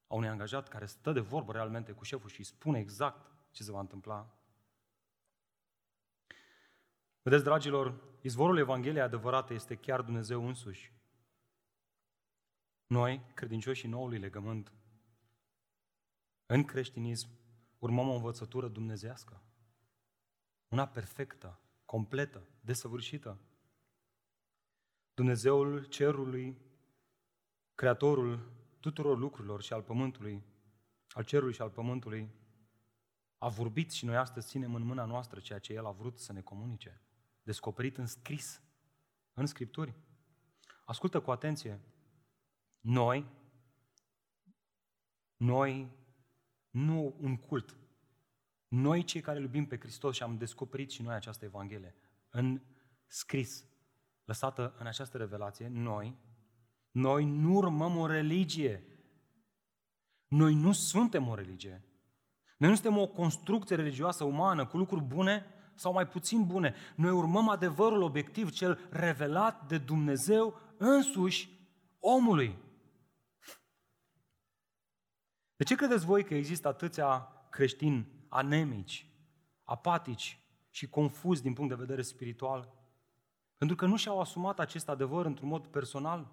[0.06, 3.62] a unui angajat care stă de vorbă realmente cu șeful și îi spune exact ce
[3.62, 4.38] se va întâmpla
[7.22, 10.92] Vedeți, dragilor, izvorul Evangheliei adevărate este chiar Dumnezeu însuși.
[12.86, 14.72] Noi, credincioșii noului legământ,
[16.46, 17.28] în creștinism,
[17.78, 19.42] urmăm o învățătură dumnezească.
[20.68, 23.38] Una perfectă, completă, desăvârșită.
[25.14, 26.58] Dumnezeul cerului,
[27.74, 30.42] creatorul tuturor lucrurilor și al pământului,
[31.08, 32.30] al cerului și al pământului,
[33.38, 36.32] a vorbit și noi astăzi ținem în mâna noastră ceea ce El a vrut să
[36.32, 37.02] ne comunice
[37.42, 38.62] descoperit în scris,
[39.32, 39.94] în Scripturi.
[40.84, 41.80] Ascultă cu atenție.
[42.80, 43.26] Noi
[45.36, 45.88] Noi,
[46.70, 47.76] nu un cult,
[48.68, 51.94] noi cei care iubim pe Hristos și am descoperit și noi această Evanghelie,
[52.30, 52.60] în
[53.06, 53.64] scris,
[54.24, 56.18] lăsată în această revelație, noi,
[56.90, 58.84] noi nu urmăm o religie.
[60.26, 61.84] Noi nu suntem o religie.
[62.56, 66.74] Noi nu suntem o construcție religioasă umană cu lucruri bune sau mai puțin bune.
[66.96, 71.48] Noi urmăm adevărul obiectiv, cel revelat de Dumnezeu însuși
[71.98, 72.58] omului.
[75.56, 79.08] De ce credeți voi că există atâția creștini anemici,
[79.64, 80.38] apatici
[80.70, 82.83] și confuzi din punct de vedere spiritual?
[83.58, 86.26] Pentru că nu și-au asumat acest adevăr într-un mod personal.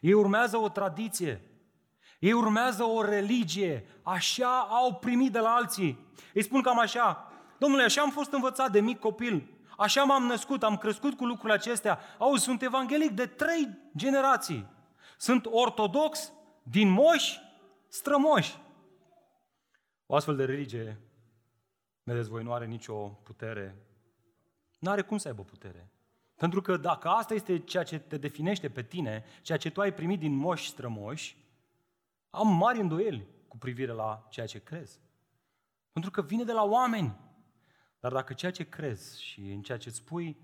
[0.00, 1.42] Ei urmează o tradiție,
[2.18, 6.06] ei urmează o religie, așa au primit de la alții.
[6.34, 10.62] Îi spun cam așa, domnule, așa am fost învățat de mic copil, așa m-am născut,
[10.62, 11.98] am crescut cu lucrurile acestea.
[12.18, 14.66] Auzi, sunt evanghelic de trei generații.
[15.16, 17.40] Sunt ortodox din moși
[17.88, 18.58] strămoși.
[20.06, 21.00] O astfel de religie,
[22.02, 23.76] vedeți voi, nu are nicio putere.
[24.78, 25.92] Nu are cum să aibă putere.
[26.38, 29.94] Pentru că dacă asta este ceea ce te definește pe tine, ceea ce tu ai
[29.94, 31.36] primit din moși strămoși,
[32.30, 35.00] am mari îndoieli cu privire la ceea ce crezi.
[35.92, 37.16] Pentru că vine de la oameni.
[38.00, 40.36] Dar dacă ceea ce crezi și în ceea ce îți pui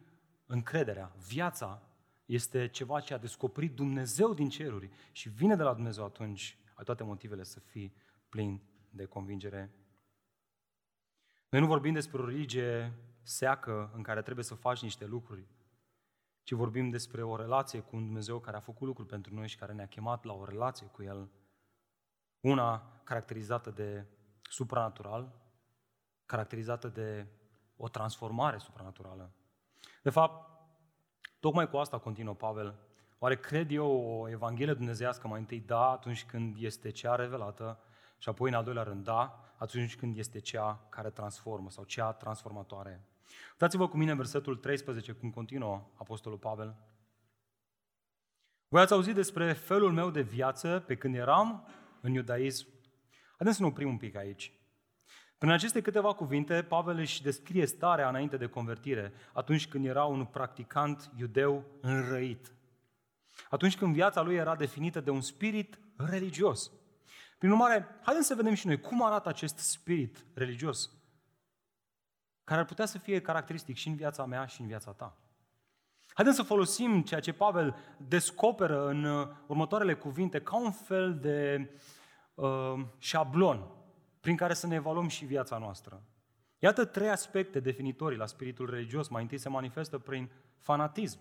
[0.47, 1.83] încrederea, viața,
[2.25, 6.85] este ceva ce a descoperit Dumnezeu din ceruri și vine de la Dumnezeu atunci, ai
[6.85, 7.95] toate motivele să fii
[8.29, 9.75] plin de convingere.
[11.49, 15.47] Noi nu vorbim despre o religie seacă în care trebuie să faci niște lucruri,
[16.45, 19.57] ci vorbim despre o relație cu un Dumnezeu care a făcut lucruri pentru noi și
[19.57, 21.31] care ne-a chemat la o relație cu El.
[22.41, 24.07] Una caracterizată de
[24.43, 25.33] supranatural,
[26.27, 27.27] caracterizată de
[27.77, 29.33] o transformare supranaturală.
[30.03, 30.51] De fapt,
[31.41, 32.79] tocmai cu asta continuă Pavel.
[33.19, 35.61] Oare cred eu o Evanghelie dumnezească mai întâi?
[35.61, 37.79] Da, atunci când este cea revelată,
[38.19, 42.13] și apoi în al doilea rând, da, atunci când este cea care transformă sau cea
[42.13, 43.09] transformatoare.
[43.51, 46.77] Uitați-vă cu mine în versetul 13, cum continuă Apostolul Pavel.
[48.69, 51.69] Voi ați auzit despre felul meu de viață pe când eram
[52.01, 52.67] în iudaism.
[53.37, 54.53] Haideți să ne oprim un pic aici.
[55.39, 60.25] Prin aceste câteva cuvinte, Pavel își descrie starea înainte de convertire, atunci când era un
[60.25, 62.55] practicant iudeu înrăit.
[63.51, 66.71] Atunci când viața lui era definită de un spirit religios.
[67.39, 70.91] Prin urmare, haideți să vedem și noi cum arată acest spirit religios,
[72.45, 75.17] care ar putea să fie caracteristic și în viața mea și în viața ta.
[76.15, 81.71] Haideți să folosim ceea ce Pavel descoperă în uh, următoarele cuvinte ca un fel de
[82.35, 83.67] uh, șablon
[84.21, 86.03] prin care să ne evaluăm și viața noastră.
[86.59, 89.09] Iată trei aspecte definitorii la spiritul religios.
[89.09, 91.19] Mai întâi se manifestă prin fanatism.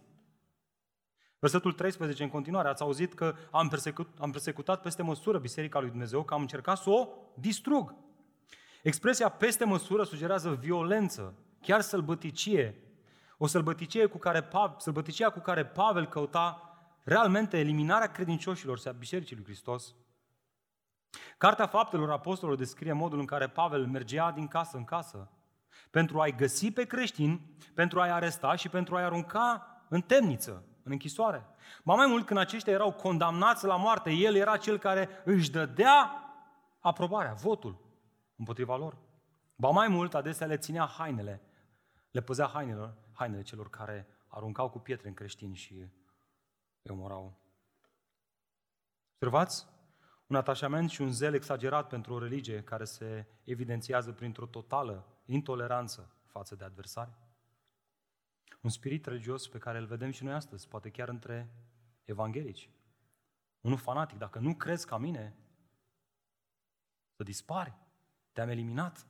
[1.40, 5.90] Versetul 13 în continuare, ați auzit că am, persecut, am persecutat peste măsură Biserica lui
[5.90, 7.96] Dumnezeu, că am încercat să o distrug.
[8.84, 12.76] Expresia peste măsură sugerează violență, chiar sălbăticie.
[13.38, 19.36] O sălbăticie cu care, sălbăticia cu care Pavel căuta realmente eliminarea credincioșilor și a Bisericii
[19.36, 19.96] lui Hristos.
[21.38, 25.32] Cartea Faptelor Apostolilor descrie modul în care Pavel mergea din casă în casă
[25.89, 30.91] pentru a-i găsi pe creștini, pentru a-i aresta și pentru a-i arunca în temniță, în
[30.91, 31.46] închisoare.
[31.84, 36.12] Ba mai mult, când aceștia erau condamnați la moarte, el era cel care își dădea
[36.80, 37.83] aprobarea, votul
[38.36, 38.98] împotriva lor.
[39.56, 41.41] Ba mai mult, adesea le ținea hainele,
[42.12, 45.74] le păzea hainele, hainele celor care aruncau cu pietre în creștini și
[46.82, 47.38] îi omorau.
[49.13, 49.67] Observați?
[50.28, 56.12] Un atașament și un zel exagerat pentru o religie care se evidențiază printr-o totală intoleranță
[56.26, 57.13] față de adversari.
[58.62, 61.50] Un spirit religios pe care îl vedem și noi astăzi, poate chiar între
[62.04, 62.69] evanghelici.
[63.62, 65.36] Unul fanatic, dacă nu crezi ca mine,
[67.15, 67.74] să dispari,
[68.34, 69.08] te-am eliminat.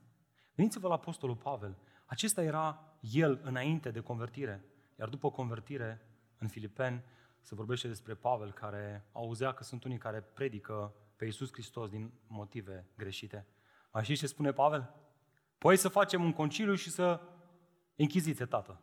[0.55, 1.77] Gândiți-vă la Apostolul Pavel.
[2.05, 4.65] Acesta era el înainte de convertire,
[4.99, 6.01] iar după convertire,
[6.37, 7.03] în Filipeni,
[7.41, 12.13] se vorbește despre Pavel care auzea că sunt unii care predică pe Iisus Hristos din
[12.27, 13.47] motive greșite.
[13.91, 14.93] Mai știți ce spune Pavel?
[15.57, 17.21] Păi să facem un conciliu și să
[17.95, 18.81] închiziți tată.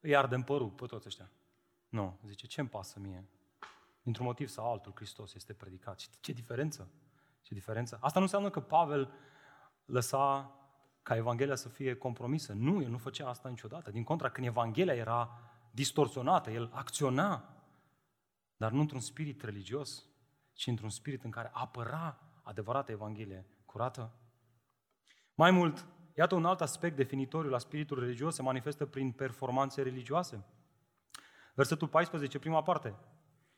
[0.00, 1.30] Îi ardem părul pe toți ăștia.
[1.88, 3.28] Nu, zice, ce-mi pasă mie?
[4.02, 5.96] Dintr-un motiv sau altul, Hristos este predicat.
[5.96, 6.90] Ce, ce diferență?
[7.42, 7.98] Ce diferență?
[8.00, 9.12] Asta nu înseamnă că Pavel
[9.88, 10.52] lăsa
[11.02, 12.52] ca Evanghelia să fie compromisă.
[12.52, 13.90] Nu, el nu făcea asta niciodată.
[13.90, 15.38] Din contra, când Evanghelia era
[15.70, 17.56] distorsionată, el acționa,
[18.56, 20.06] dar nu într-un spirit religios,
[20.52, 24.12] ci într-un spirit în care apăra adevărata Evanghelie curată.
[25.34, 30.44] Mai mult, iată un alt aspect definitoriu la spiritul religios se manifestă prin performanțe religioase.
[31.54, 32.94] Versetul 14, prima parte.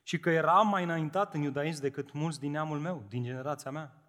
[0.03, 4.00] Și că eram mai înaintat în iudaism decât mulți din neamul meu, din generația mea.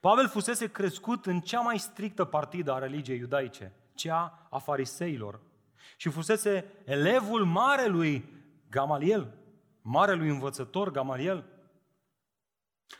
[0.00, 5.40] Pavel fusese crescut în cea mai strictă partidă a religiei iudaice, cea a fariseilor.
[5.96, 8.32] Și fusese elevul marelui
[8.70, 9.34] Gamaliel,
[9.82, 11.44] marelui învățător Gamaliel.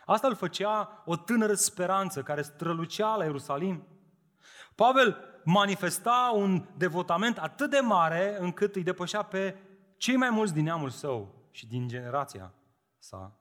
[0.05, 3.87] Asta îl făcea o tânără speranță care strălucea la Ierusalim.
[4.75, 9.57] Pavel manifesta un devotament atât de mare încât îi depășea pe
[9.97, 12.53] cei mai mulți din neamul său și din generația
[12.99, 13.40] sa.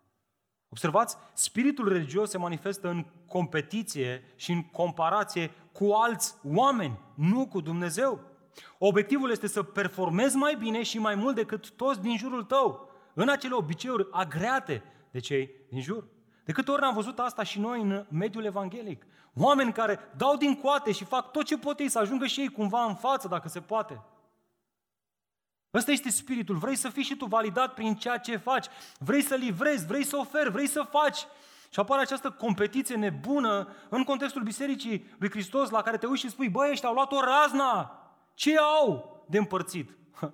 [0.69, 7.61] Observați, spiritul religios se manifestă în competiție și în comparație cu alți oameni, nu cu
[7.61, 8.19] Dumnezeu.
[8.77, 13.29] Obiectivul este să performezi mai bine și mai mult decât toți din jurul tău, în
[13.29, 16.07] acele obiceiuri agreate de cei din jur.
[16.45, 19.05] De câte ori am văzut asta și noi în mediul evanghelic?
[19.35, 22.49] Oameni care dau din coate și fac tot ce pot ei să ajungă și ei
[22.49, 24.01] cumva în față, dacă se poate.
[25.73, 26.55] Ăsta este spiritul.
[26.55, 28.65] Vrei să fii și tu validat prin ceea ce faci.
[28.97, 31.17] Vrei să livrezi, vrei să oferi, vrei să faci.
[31.71, 36.29] Și apare această competiție nebună în contextul Bisericii lui Hristos la care te uiți și
[36.29, 38.03] spui, băi, ăștia au luat o razna.
[38.33, 39.97] Ce au de împărțit?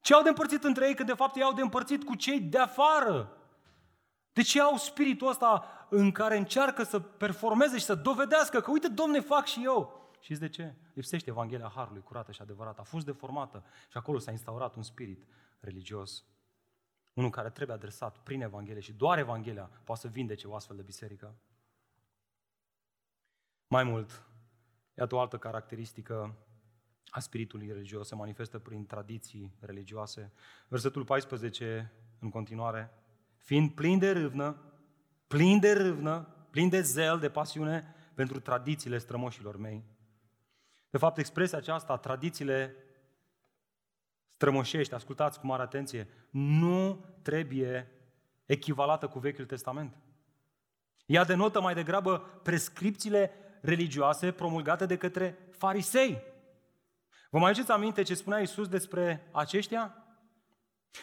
[0.00, 0.94] Ce au de împărțit între ei?
[0.94, 3.36] Că de fapt ei au de împărțit cu cei de afară.
[4.32, 8.88] De ce au spiritul ăsta în care încearcă să performeze și să dovedească că, uite,
[8.88, 10.10] Domne, fac și eu.
[10.20, 10.74] Și de ce?
[11.00, 12.80] Lipsește Evanghelia Harului curată și adevărată.
[12.80, 15.26] A fost deformată și acolo s-a instaurat un spirit
[15.60, 16.24] religios.
[17.12, 20.82] Unul care trebuie adresat prin Evanghelie și doar Evanghelia poate să vindece o astfel de
[20.82, 21.34] biserică.
[23.66, 24.26] Mai mult,
[24.94, 26.36] iată o altă caracteristică
[27.10, 30.32] a spiritului religios, se manifestă prin tradiții religioase.
[30.68, 32.92] Versetul 14, în continuare,
[33.36, 34.72] fiind plin de râvnă,
[35.26, 39.84] plin de râvnă, plin de zel, de pasiune pentru tradițiile strămoșilor mei.
[40.90, 42.76] De fapt, expresia aceasta, tradițiile
[44.28, 47.90] strămoșești, ascultați cu mare atenție, nu trebuie
[48.46, 49.96] echivalată cu Vechiul Testament.
[51.06, 56.22] Ea denotă mai degrabă prescripțiile religioase promulgate de către farisei.
[57.30, 59.99] Vă mai aduceți aminte ce spunea Iisus despre aceștia?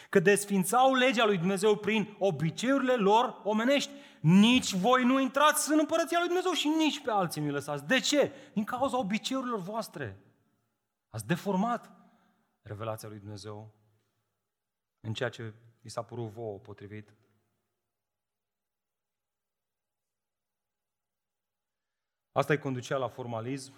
[0.08, 3.90] Că desfințau legea lui Dumnezeu prin obiceiurile lor omenești.
[4.20, 7.86] Nici voi nu intrați în împărăția lui Dumnezeu și nici pe alții nu lăsați.
[7.86, 8.32] De ce?
[8.52, 10.20] Din cauza obiceiurilor voastre.
[11.08, 11.90] Ați deformat
[12.62, 13.74] revelația lui Dumnezeu
[15.00, 17.14] în ceea ce vi s-a părut vouă potrivit.
[22.32, 23.72] Asta îi conducea la formalism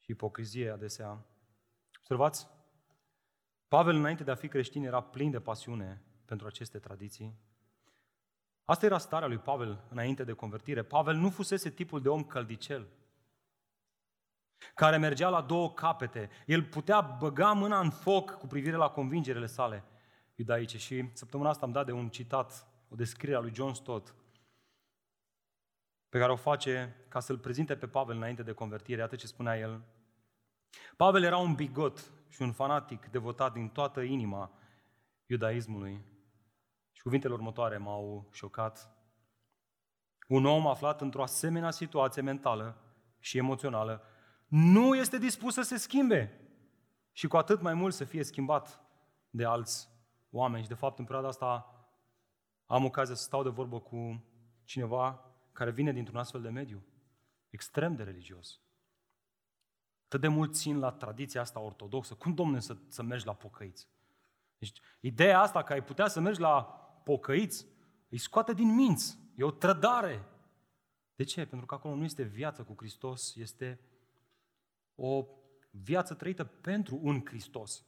[0.00, 1.24] și ipocrizie adesea.
[1.98, 2.48] Observați,
[3.68, 7.34] Pavel, înainte de a fi creștin, era plin de pasiune pentru aceste tradiții.
[8.64, 10.82] Asta era starea lui Pavel înainte de convertire.
[10.82, 12.86] Pavel nu fusese tipul de om căldicel,
[14.74, 16.30] care mergea la două capete.
[16.46, 19.84] El putea băga mâna în foc cu privire la convingerile sale
[20.34, 20.78] iudaice.
[20.78, 24.14] Și săptămâna asta am dat de un citat, o descriere a lui John Stott,
[26.08, 29.00] pe care o face ca să-l prezinte pe Pavel înainte de convertire.
[29.00, 29.82] Iată ce spunea el.
[30.96, 34.52] Pavel era un bigot și un fanatic devotat din toată inima
[35.26, 36.04] iudaismului.
[36.92, 38.90] Și cuvintele următoare m-au șocat.
[40.28, 42.80] Un om aflat într-o asemenea situație mentală
[43.18, 44.02] și emoțională
[44.46, 46.40] nu este dispus să se schimbe
[47.12, 48.80] și cu atât mai mult să fie schimbat
[49.30, 49.88] de alți
[50.30, 50.62] oameni.
[50.62, 51.70] Și de fapt, în perioada asta
[52.66, 54.24] am ocazia să stau de vorbă cu
[54.64, 56.86] cineva care vine dintr-un astfel de mediu,
[57.50, 58.60] extrem de religios.
[60.06, 62.14] Atât de mult țin la tradiția asta ortodoxă.
[62.14, 63.88] Cum, domne, să, să mergi la pocăiți?
[64.58, 66.62] Deci, ideea asta că ai putea să mergi la
[67.04, 67.66] pocăiți,
[68.08, 69.18] îi scoate din minți.
[69.36, 70.24] E o trădare.
[71.14, 71.46] De ce?
[71.46, 73.80] Pentru că acolo nu este viață cu Hristos, este
[74.94, 75.26] o
[75.70, 77.84] viață trăită pentru un Hristos.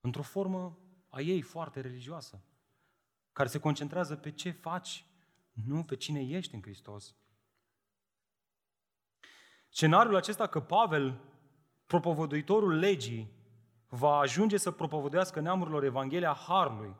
[0.00, 0.78] Într-o formă
[1.08, 2.42] a ei foarte religioasă,
[3.32, 5.06] care se concentrează pe ce faci,
[5.52, 7.14] nu pe cine ești în Hristos.
[9.74, 11.20] Scenariul acesta că Pavel,
[11.86, 13.32] propovăduitorul legii,
[13.88, 16.96] va ajunge să propovăduiască neamurilor Evanghelia Harului,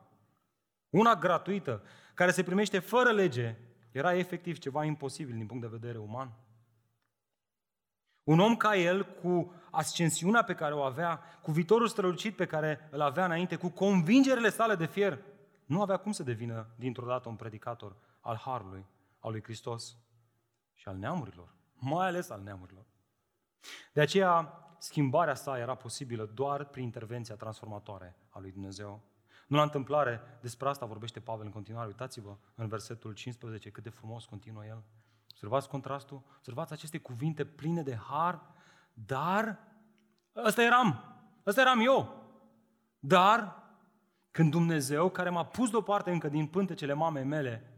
[0.90, 1.82] una gratuită,
[2.14, 3.56] care se primește fără lege,
[3.92, 6.32] era efectiv ceva imposibil din punct de vedere uman.
[8.22, 12.88] Un om ca el, cu ascensiunea pe care o avea, cu viitorul strălucit pe care
[12.90, 15.18] îl avea înainte, cu convingerile sale de fier,
[15.66, 18.86] nu avea cum să devină dintr-o dată un predicator al Harului,
[19.18, 19.96] al lui Hristos
[20.74, 21.53] și al neamurilor
[21.84, 22.84] mai ales al neamurilor.
[23.92, 29.02] De aceea, schimbarea sa era posibilă doar prin intervenția transformatoare a lui Dumnezeu.
[29.46, 31.86] Nu la întâmplare, despre asta vorbește Pavel în continuare.
[31.86, 34.82] Uitați-vă în versetul 15 cât de frumos continuă el.
[35.30, 36.22] Observați contrastul?
[36.36, 38.42] Observați aceste cuvinte pline de har,
[38.92, 39.58] dar
[40.36, 41.16] ăsta eram,
[41.46, 42.22] ăsta eram eu.
[42.98, 43.62] Dar
[44.30, 47.68] când Dumnezeu, care m-a pus deoparte încă din pântecele mamei mele,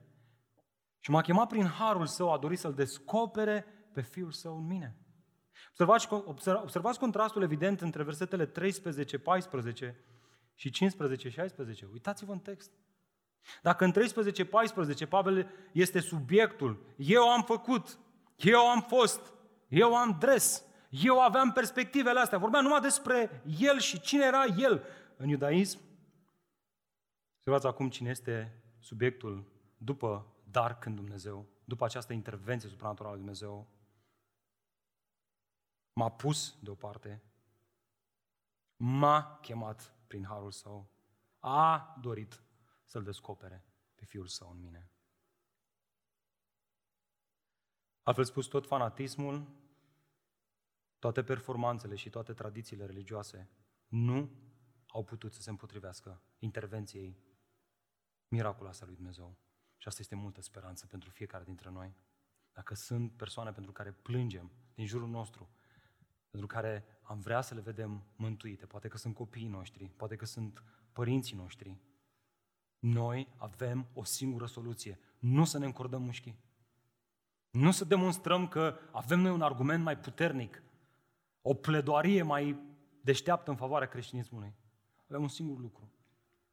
[1.00, 4.96] Și m-a chemat prin harul său, a dorit să-l descopere pe fiul său în mine.
[5.70, 6.08] Observați,
[6.62, 10.04] observați contrastul evident între versetele 13, 14
[10.54, 11.88] și 15, 16.
[11.92, 12.70] Uitați-vă în text.
[13.62, 17.98] Dacă în 13, 14 Pavel este subiectul, eu am făcut,
[18.36, 19.32] eu am fost,
[19.68, 24.82] eu am dres, eu aveam perspectivele astea, vorbea numai despre el și cine era el
[25.16, 25.78] în iudaism.
[27.36, 29.44] Observați acum cine este subiectul
[29.76, 33.66] după dar când Dumnezeu, după această intervenție supranaturală a Dumnezeu,
[35.96, 37.22] m-a pus deoparte,
[38.76, 40.90] m-a chemat prin harul său,
[41.38, 42.42] a dorit
[42.84, 44.90] să-L descopere pe Fiul Său în mine.
[48.02, 49.46] Altfel spus, tot fanatismul,
[50.98, 53.50] toate performanțele și toate tradițiile religioase
[53.86, 54.30] nu
[54.86, 57.18] au putut să se împotrivească intervenției
[58.28, 59.38] miraculoase a lui Dumnezeu.
[59.76, 61.96] Și asta este multă speranță pentru fiecare dintre noi.
[62.52, 65.50] Dacă sunt persoane pentru care plângem din jurul nostru,
[66.36, 70.24] pentru care am vrea să le vedem mântuite, poate că sunt copiii noștri, poate că
[70.24, 70.62] sunt
[70.92, 71.76] părinții noștri,
[72.78, 74.98] noi avem o singură soluție.
[75.18, 76.38] Nu să ne încordăm mușchii.
[77.50, 80.62] Nu să demonstrăm că avem noi un argument mai puternic,
[81.42, 82.58] o pledoarie mai
[83.00, 84.54] deșteaptă în favoarea creștinismului.
[85.08, 85.92] Avem un singur lucru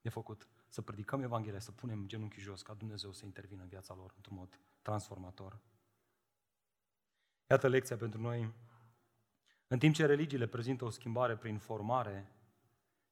[0.02, 0.48] de făcut.
[0.68, 4.38] Să predicăm Evanghelia, să punem genunchii jos, ca Dumnezeu să intervină în viața lor într-un
[4.38, 5.60] mod transformator.
[7.50, 8.54] Iată lecția pentru noi.
[9.68, 12.32] În timp ce religiile prezintă o schimbare prin formare,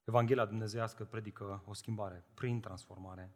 [0.04, 3.36] Evanghelia dumnezeiască predică o schimbare prin transformare.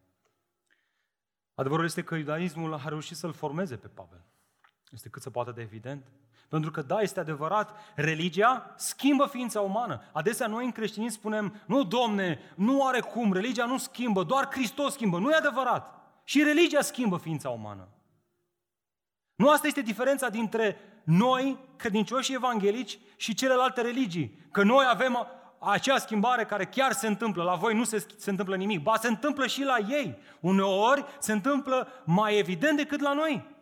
[1.55, 4.25] Adevărul este că iudaismul a reușit să-l formeze pe Pavel.
[4.91, 6.11] Este cât se poate de evident.
[6.49, 10.01] Pentru că, da, este adevărat, religia schimbă ființa umană.
[10.13, 14.93] Adesea noi în creștinism spunem, nu, domne, nu are cum, religia nu schimbă, doar Hristos
[14.93, 15.19] schimbă.
[15.19, 15.93] Nu e adevărat.
[16.23, 17.87] Și religia schimbă ființa umană.
[19.35, 24.47] Nu asta este diferența dintre noi, credincioși evanghelici, și celelalte religii.
[24.51, 25.27] Că noi avem
[25.59, 29.07] acea schimbare care chiar se întâmplă, la voi nu se, se întâmplă nimic, ba se
[29.07, 30.17] întâmplă și la ei.
[30.39, 33.53] Uneori se întâmplă mai evident decât la noi.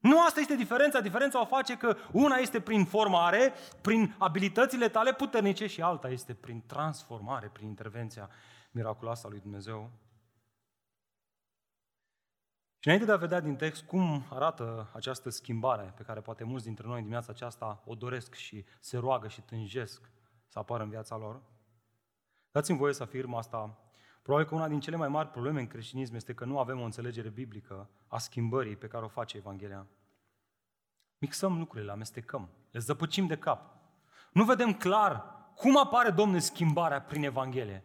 [0.00, 1.00] Nu asta este diferența.
[1.00, 6.34] Diferența o face că una este prin formare, prin abilitățile tale puternice și alta este
[6.34, 8.30] prin transformare, prin intervenția
[8.70, 9.90] miraculoasă a lui Dumnezeu.
[12.84, 16.64] Și înainte de a vedea din text cum arată această schimbare pe care poate mulți
[16.64, 20.10] dintre noi în dimineața aceasta o doresc și se roagă și tânjesc
[20.46, 21.42] să apară în viața lor?
[22.50, 23.78] Dați-mi voie să afirm asta.
[24.22, 26.84] Probabil că una din cele mai mari probleme în creștinism este că nu avem o
[26.84, 29.86] înțelegere biblică a schimbării pe care o face Evanghelia.
[31.18, 33.76] Mixăm lucrurile, le amestecăm, le zăpăcim de cap.
[34.32, 35.24] Nu vedem clar
[35.54, 37.84] cum apare, Domnule, schimbarea prin Evanghelie.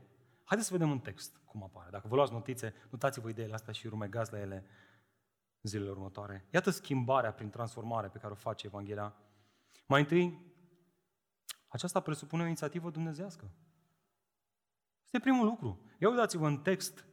[0.50, 1.90] Haideți să vedem un text cum apare.
[1.92, 4.66] Dacă vă luați notițe, notați-vă ideile astea și rumegați la ele
[5.62, 6.48] zilele următoare.
[6.54, 9.16] Iată schimbarea prin transformare pe care o face Evanghelia.
[9.88, 10.40] Mai întâi,
[11.68, 13.52] aceasta presupune o inițiativă dumnezească.
[15.04, 15.82] Este primul lucru.
[16.00, 17.06] Ia uitați-vă în text.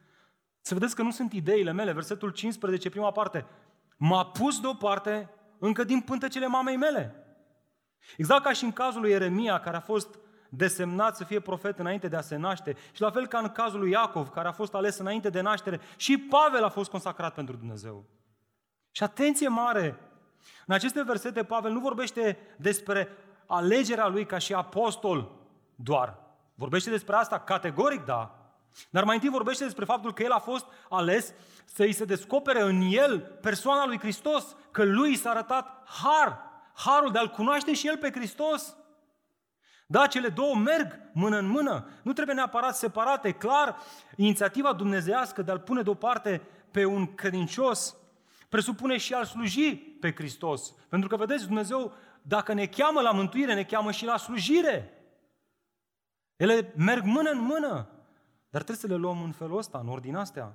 [0.60, 1.92] Să vedeți că nu sunt ideile mele.
[1.92, 3.46] Versetul 15, prima parte.
[3.96, 7.14] M-a pus deoparte încă din pântecele mamei mele.
[8.16, 10.18] Exact ca și în cazul lui Ieremia, care a fost
[10.48, 13.80] desemnat să fie profet înainte de a se naște, și la fel ca în cazul
[13.80, 17.56] lui Iacov, care a fost ales înainte de naștere, și Pavel a fost consacrat pentru
[17.56, 18.04] Dumnezeu.
[18.90, 19.98] Și atenție mare!
[20.66, 23.08] În aceste versete, Pavel nu vorbește despre
[23.46, 25.32] alegerea lui ca și apostol
[25.74, 26.18] doar.
[26.54, 28.46] Vorbește despre asta categoric, da.
[28.90, 31.34] Dar mai întâi vorbește despre faptul că el a fost ales
[31.64, 36.40] să-i se descopere în el persoana lui Hristos, că lui s-a arătat har,
[36.74, 38.76] harul de a-L cunoaște și el pe Hristos.
[39.86, 43.32] Da, cele două merg mână în mână, nu trebuie neapărat separate.
[43.32, 43.76] Clar,
[44.16, 47.96] inițiativa dumnezească de a-L pune deoparte pe un credincios
[48.48, 50.74] presupune și a-L sluji pe Hristos.
[50.88, 54.92] Pentru că, vedeți, Dumnezeu dacă ne cheamă la mântuire, ne cheamă și la slujire.
[56.36, 57.88] Ele merg mână în mână,
[58.50, 60.52] dar trebuie să le luăm în felul ăsta, în ordinea astea.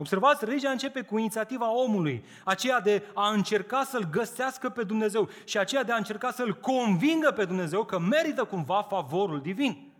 [0.00, 5.58] Observați, religia începe cu inițiativa omului, aceea de a încerca să-L găsească pe Dumnezeu și
[5.58, 9.92] aceea de a încerca să-L convingă pe Dumnezeu că merită cumva favorul divin.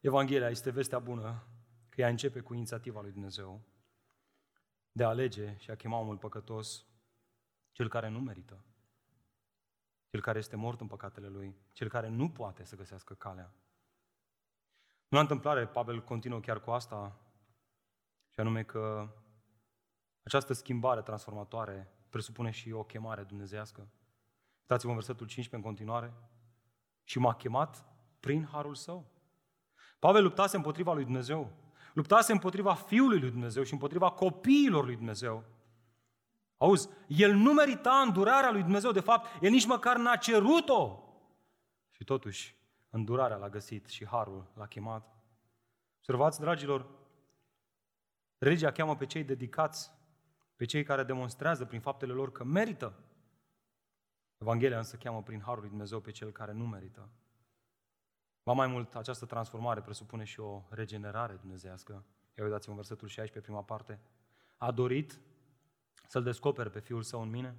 [0.00, 1.46] Evanghelia este vestea bună
[1.88, 3.60] că ea începe cu inițiativa lui Dumnezeu
[4.92, 6.84] de a alege și a chema omul păcătos,
[7.72, 8.64] cel care nu merită,
[10.10, 13.54] cel care este mort în păcatele lui, cel care nu poate să găsească calea.
[15.08, 17.20] Nu la întâmplare, Pavel continuă chiar cu asta,
[18.36, 19.08] și anume că
[20.22, 23.88] această schimbare transformatoare presupune și o chemare dumnezească.
[24.60, 26.14] Uitați-vă în versetul 15 în continuare.
[27.04, 27.84] Și m-a chemat
[28.20, 29.10] prin harul său.
[29.98, 31.52] Pavel luptase împotriva lui Dumnezeu.
[31.92, 35.44] Luptase împotriva Fiului lui Dumnezeu și împotriva copiilor lui Dumnezeu.
[36.56, 40.98] Auzi, el nu merita îndurarea lui Dumnezeu, de fapt, el nici măcar n-a cerut-o.
[41.90, 42.56] Și totuși,
[42.90, 45.16] îndurarea l-a găsit și harul l-a chemat.
[45.98, 47.04] Observați, dragilor,
[48.46, 49.92] religia cheamă pe cei dedicați,
[50.56, 52.94] pe cei care demonstrează prin faptele lor că merită.
[54.38, 57.08] Evanghelia însă cheamă prin harul lui Dumnezeu pe cel care nu merită.
[58.42, 62.04] Va mai mult, această transformare presupune și o regenerare dumnezească.
[62.34, 64.00] Ia uitați-vă în versetul 16, prima parte.
[64.56, 65.20] A dorit
[66.08, 67.56] să-L descopere pe Fiul Său în mine?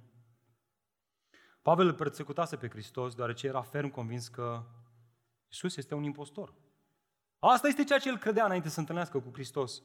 [1.62, 4.64] Pavel îl persecutase pe Hristos deoarece era ferm convins că
[5.48, 6.54] Isus este un impostor.
[7.38, 9.82] Asta este ceea ce el credea înainte să se întâlnească cu Hristos.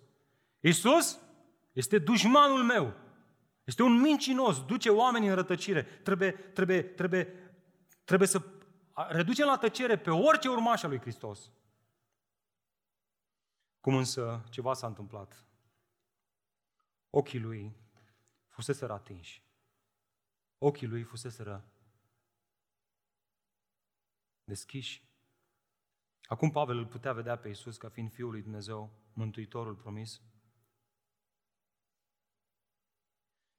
[0.64, 1.20] Isus
[1.72, 2.93] este dușmanul meu.
[3.64, 5.84] Este un mincinos, duce oamenii în rătăcire.
[5.84, 7.24] Trebuie, trebuie, trebuie,
[8.03, 8.41] trebuie să
[9.07, 11.51] reducem la tăcere pe orice urmaș al lui Hristos.
[13.80, 15.45] Cum însă ceva s-a întâmplat.
[17.09, 17.76] Ochii lui
[18.47, 19.43] fusese atinși.
[20.57, 21.64] Ochii lui fusese
[24.43, 25.11] deschiși.
[26.24, 30.22] Acum Pavel îl putea vedea pe Iisus ca fiind Fiul lui Dumnezeu, Mântuitorul promis.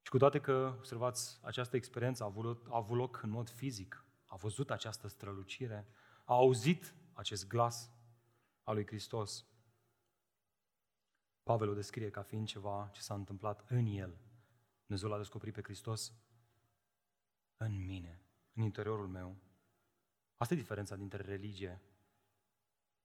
[0.04, 4.04] Și cu toate că, observați, această experiență a avut, a avut loc în mod fizic,
[4.26, 5.86] a văzut această strălucire,
[6.24, 7.90] a auzit acest glas
[8.62, 9.46] al lui Hristos,
[11.42, 14.18] Pavel o descrie ca fiind ceva ce s-a întâmplat în el.
[14.86, 16.12] Dumnezeu l-a descoperit pe Hristos
[17.56, 18.20] în mine,
[18.52, 19.36] în interiorul meu.
[20.36, 21.82] Asta e diferența dintre religie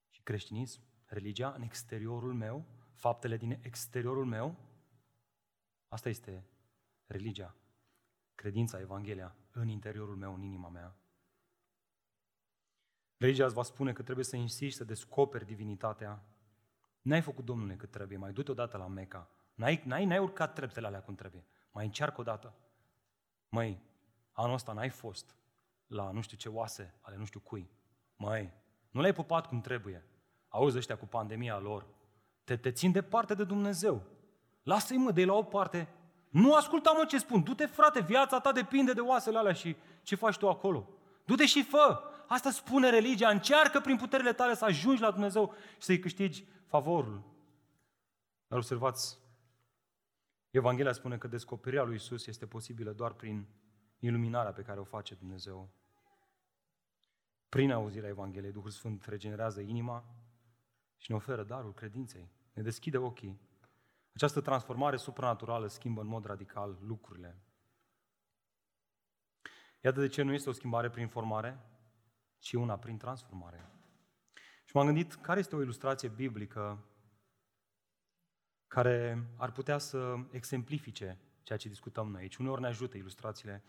[0.09, 0.81] și creștinism.
[1.05, 4.55] Religia în exteriorul meu, faptele din exteriorul meu,
[5.87, 6.45] asta este
[7.09, 7.55] religia,
[8.35, 10.95] credința, Evanghelia, în interiorul meu, în inima mea.
[13.17, 16.23] Religia îți va spune că trebuie să insisti să descoperi divinitatea
[17.01, 19.29] N-ai făcut, Domnule, cât trebuie, mai du-te odată la Meca.
[19.53, 21.45] N-ai, n-ai, n-ai urcat treptele alea cum trebuie.
[21.71, 22.55] Mai încearcă odată.
[23.49, 23.81] Măi,
[24.31, 25.35] anul ăsta n-ai fost
[25.87, 27.71] la nu știu ce oase ale nu știu cui.
[28.15, 28.53] Măi,
[28.91, 30.05] nu le-ai pupat cum trebuie.
[30.47, 31.87] Auzi ăștia cu pandemia lor.
[32.43, 34.03] Te, te țin departe de Dumnezeu.
[34.63, 35.93] Lasă-i mă, de la o parte.
[36.29, 37.43] Nu asculta mă ce spun.
[37.43, 40.89] Du-te frate, viața ta depinde de oasele alea și ce faci tu acolo.
[41.25, 42.03] Du-te și fă.
[42.27, 43.29] Asta spune religia.
[43.29, 47.23] Încearcă prin puterile tale să ajungi la Dumnezeu și să-i câștigi favorul.
[48.47, 49.17] Dar observați,
[50.51, 53.47] Evanghelia spune că descoperirea lui Isus este posibilă doar prin
[53.99, 55.69] iluminarea pe care o face Dumnezeu.
[57.49, 60.03] Prin auzirea Evangheliei, Duhul Sfânt regenerează inima
[60.97, 62.29] și ne oferă darul credinței.
[62.53, 63.39] Ne deschide ochii.
[64.13, 67.43] Această transformare supranaturală schimbă în mod radical lucrurile.
[69.81, 71.59] Iată de ce nu este o schimbare prin formare,
[72.37, 73.71] ci una prin transformare.
[74.65, 76.83] Și m-am gândit care este o ilustrație biblică
[78.67, 82.35] care ar putea să exemplifice ceea ce discutăm noi aici.
[82.35, 83.63] Uneori ne ajută ilustrațiile.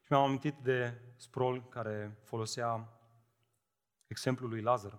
[0.00, 3.00] Și mi-am amintit de Sprol care folosea
[4.06, 4.98] exemplul lui Lazar.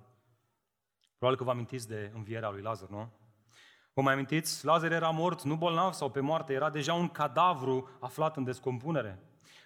[1.17, 3.11] Probabil că vă amintiți de învierea lui Lazar, nu?
[3.97, 4.65] Vă mai amintiți?
[4.65, 9.19] Lazar era mort, nu bolnav sau pe moarte, era deja un cadavru aflat în descompunere.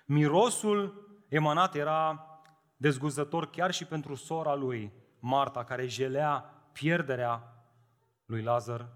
[0.05, 2.27] Mirosul emanat era
[2.77, 6.31] dezguzător chiar și pentru sora lui, Marta, care jelea
[6.71, 7.63] pierderea
[8.25, 8.89] lui Lazar.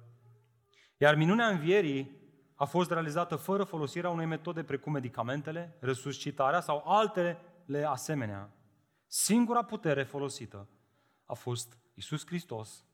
[0.97, 2.21] Iar minunea învierii
[2.55, 8.49] a fost realizată fără folosirea unei metode precum medicamentele, resuscitarea sau altele asemenea.
[9.07, 10.69] Singura putere folosită
[11.25, 12.86] a fost Isus Hristos,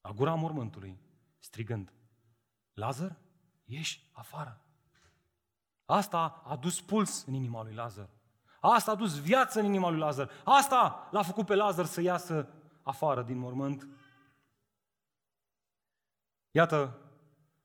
[0.00, 1.00] la gura mormântului,
[1.38, 1.92] strigând,
[2.72, 3.16] Lazar,
[3.64, 4.64] ieși afară.
[5.84, 8.08] Asta a dus puls în inima lui Lazar.
[8.60, 10.30] Asta a dus viață în inima lui Lazar.
[10.44, 12.48] Asta l-a făcut pe Lazar să iasă
[12.82, 13.88] afară din mormânt.
[16.50, 16.98] Iată,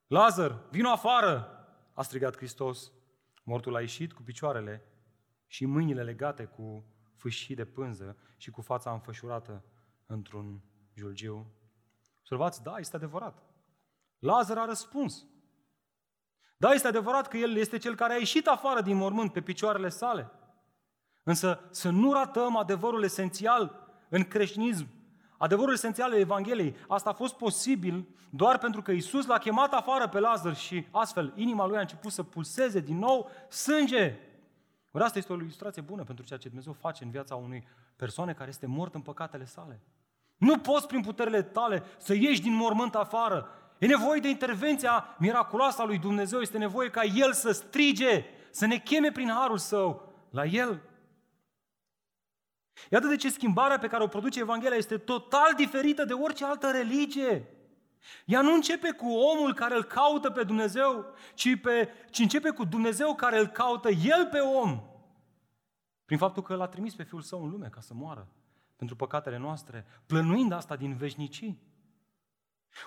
[0.08, 1.50] Lazar, vino afară,
[1.94, 2.92] a strigat Hristos.
[3.44, 4.84] Mortul a ieșit cu picioarele
[5.48, 9.64] și mâinile legate cu fâșii de pânză și cu fața înfășurată
[10.06, 10.62] într-un
[10.94, 11.54] julgiu.
[12.26, 13.44] Observați, da, este adevărat.
[14.20, 15.26] Lazar a răspuns.
[16.58, 19.90] Da, este adevărat că el este cel care a ieșit afară din mormânt pe picioarele
[19.90, 20.32] sale.
[21.24, 24.88] Însă să nu ratăm adevărul esențial în creștinism,
[25.38, 26.76] adevărul esențial al Evangheliei.
[26.88, 31.34] Asta a fost posibil doar pentru că Isus l-a chemat afară pe Lazar și astfel
[31.36, 34.20] inima lui a început să pulseze din nou sânge.
[34.92, 38.34] Ori asta este o ilustrație bună pentru ceea ce Dumnezeu face în viața unui persoane
[38.34, 39.82] care este mort în păcatele sale.
[40.38, 43.50] Nu poți prin puterile tale să ieși din mormânt afară.
[43.78, 48.66] E nevoie de intervenția miraculoasă a lui Dumnezeu, este nevoie ca El să strige, să
[48.66, 50.82] ne cheme prin harul Său la El.
[52.90, 56.72] Iată de ce schimbarea pe care o produce Evanghelia este total diferită de orice altă
[56.72, 57.50] religie.
[58.26, 62.66] Ea nu începe cu omul care îl caută pe Dumnezeu, ci, pe, ci începe cu
[62.66, 64.84] Dumnezeu care îl caută el pe om.
[66.06, 68.28] Prin faptul că l-a trimis pe Fiul Său în lume ca să moară
[68.76, 71.74] pentru păcatele noastre, plănuind asta din veșnicii.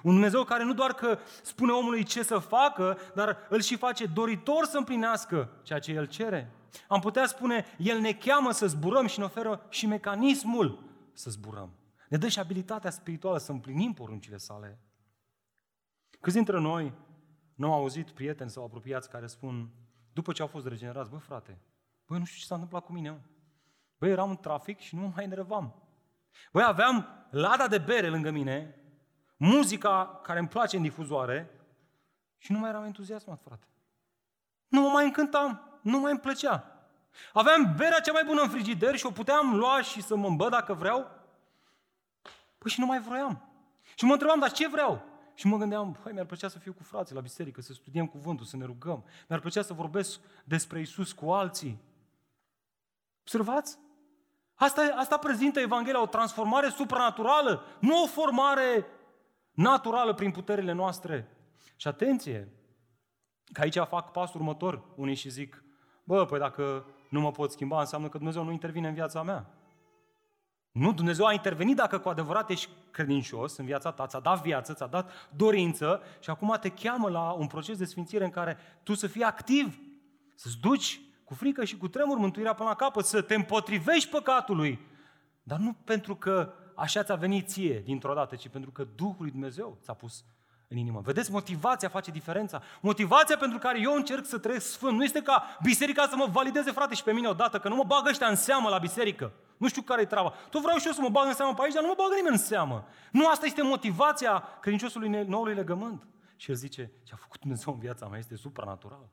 [0.03, 4.07] Un Dumnezeu care nu doar că spune omului ce să facă, dar îl și face
[4.07, 6.53] doritor să împlinească ceea ce el cere.
[6.89, 11.73] Am putea spune, el ne cheamă să zburăm și ne oferă și mecanismul să zburăm.
[12.09, 14.81] Ne dă și abilitatea spirituală să împlinim poruncile sale.
[16.21, 16.93] Câți dintre noi
[17.55, 19.71] nu au auzit prieteni sau apropiați care spun,
[20.13, 21.59] după ce au fost regenerați, băi frate,
[22.07, 23.21] băi nu știu ce s-a întâmplat cu mine,
[23.99, 25.75] băi eram în trafic și nu mă mai enervam.
[26.53, 28.75] Băi aveam lada de bere lângă mine,
[29.37, 31.51] muzica care îmi place în difuzoare
[32.37, 33.67] și nu mai eram entuziasmat, frate.
[34.69, 36.73] Nu mă mai încântam, nu mai îmi plăcea.
[37.33, 40.51] Aveam berea cea mai bună în frigider și o puteam lua și să mă îmbăd
[40.51, 41.11] dacă vreau.
[42.59, 43.43] Păi și nu mai vroiam.
[43.95, 45.03] Și mă întrebam, dar ce vreau?
[45.35, 48.47] Și mă gândeam, băi, mi-ar plăcea să fiu cu frații la biserică, să studiem cuvântul,
[48.47, 49.05] să ne rugăm.
[49.29, 51.79] Mi-ar plăcea să vorbesc despre Isus cu alții.
[53.21, 53.79] Observați?
[54.59, 58.87] Asta, asta prezintă Evanghelia, o transformare supranaturală, nu o formare
[59.51, 61.37] naturală prin puterile noastre.
[61.77, 62.53] Și atenție,
[63.53, 64.83] că aici fac pasul următor.
[64.97, 65.65] Unii și zic,
[66.05, 69.47] bă, păi dacă nu mă pot schimba, înseamnă că Dumnezeu nu intervine în viața mea.
[70.73, 74.73] Nu, Dumnezeu a intervenit dacă cu adevărat ești credincios în viața ta, ți-a dat viață,
[74.73, 78.95] ți-a dat dorință și acum te cheamă la un proces de sfințire în care tu
[78.95, 79.79] să fii activ,
[80.35, 84.81] să-ți duci cu frică și cu tremur mântuirea până la capăt, să te împotrivești păcatului.
[85.43, 89.31] Dar nu pentru că așa ți-a venit ție dintr-o dată, ci pentru că Duhul lui
[89.31, 90.25] Dumnezeu ți-a pus
[90.69, 91.01] în inimă.
[91.01, 92.63] Vedeți, motivația face diferența.
[92.81, 96.71] Motivația pentru care eu încerc să trăiesc sfânt nu este ca biserica să mă valideze,
[96.71, 99.33] frate, și pe mine odată, că nu mă bagă ăștia în seamă la biserică.
[99.57, 100.33] Nu știu care e treaba.
[100.51, 102.15] Tu vreau și eu să mă bag în seamă pe aici, dar nu mă bagă
[102.15, 102.85] nimeni în seamă.
[103.13, 106.07] Nu asta este motivația credinciosului noului legământ.
[106.37, 109.09] Și el zice, ce a făcut Dumnezeu în viața mea este supranatural.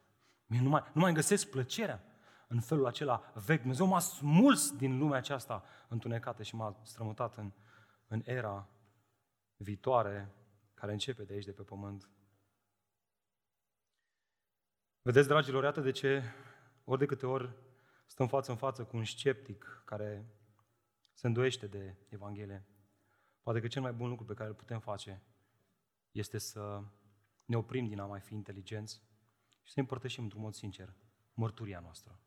[0.46, 2.04] Mie nu mai, nu mai găsesc plăcerea
[2.48, 3.60] în felul acela vechi.
[3.60, 7.52] Dumnezeu m-a smuls din lumea aceasta întunecată și m-a strămutat în,
[8.08, 8.70] în era
[9.56, 10.32] viitoare
[10.74, 12.10] care începe de aici, de pe pământ.
[15.02, 16.24] Vedeți, dragilor, iată de ce
[16.84, 17.50] ori de câte ori
[18.06, 20.26] stăm față în față cu un sceptic care
[21.14, 22.66] se îndoiește de Evanghelie,
[23.42, 25.22] poate că cel mai bun lucru pe care îl putem face
[26.12, 26.84] este să
[27.46, 29.02] ne oprim din a mai fi inteligenți
[29.66, 30.94] și să împărtășim într-un mod sincer
[31.34, 32.20] mărturia noastră.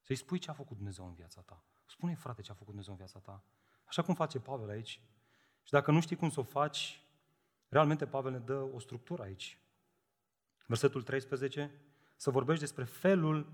[0.00, 1.64] Să-i spui ce a făcut Dumnezeu în viața ta.
[1.86, 3.44] Spune frate, ce a făcut Dumnezeu în viața ta.
[3.84, 5.00] Așa cum face Pavel aici.
[5.62, 7.04] Și dacă nu știi cum să o faci,
[7.68, 9.58] realmente Pavel ne dă o structură aici.
[10.66, 11.80] Versetul 13,
[12.16, 13.52] să vorbești despre felul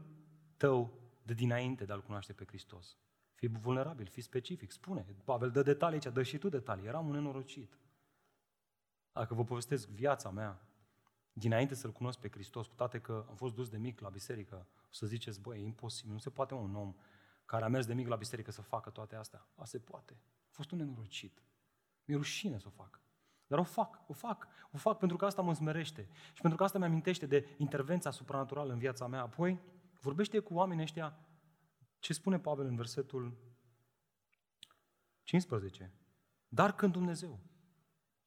[0.57, 2.97] tău de dinainte de a-L cunoaște pe Hristos.
[3.35, 5.07] Fii vulnerabil, fii specific, spune.
[5.25, 6.87] Pavel dă detalii aici, dă și tu detalii.
[6.87, 7.79] Eram un nenorocit.
[9.13, 10.61] Dacă vă povestesc viața mea,
[11.33, 14.67] dinainte să-L cunosc pe Hristos, cu toate că am fost dus de mic la biserică,
[14.77, 16.95] o să ziceți, băi, e imposibil, nu se poate un om
[17.45, 19.47] care a mers de mic la biserică să facă toate astea.
[19.55, 20.17] A, se poate.
[20.45, 21.43] A fost un nenorocit.
[22.05, 23.01] Mi-e rușine să o fac.
[23.47, 24.49] Dar o fac, o fac.
[24.71, 26.09] O fac pentru că asta mă smerește.
[26.33, 29.21] Și pentru că asta mi-amintește de intervenția supranaturală în viața mea.
[29.21, 29.61] Apoi,
[30.01, 31.19] vorbește cu oamenii ăștia
[31.99, 33.37] ce spune Pavel în versetul
[35.23, 35.93] 15.
[36.49, 37.41] Dar când Dumnezeu,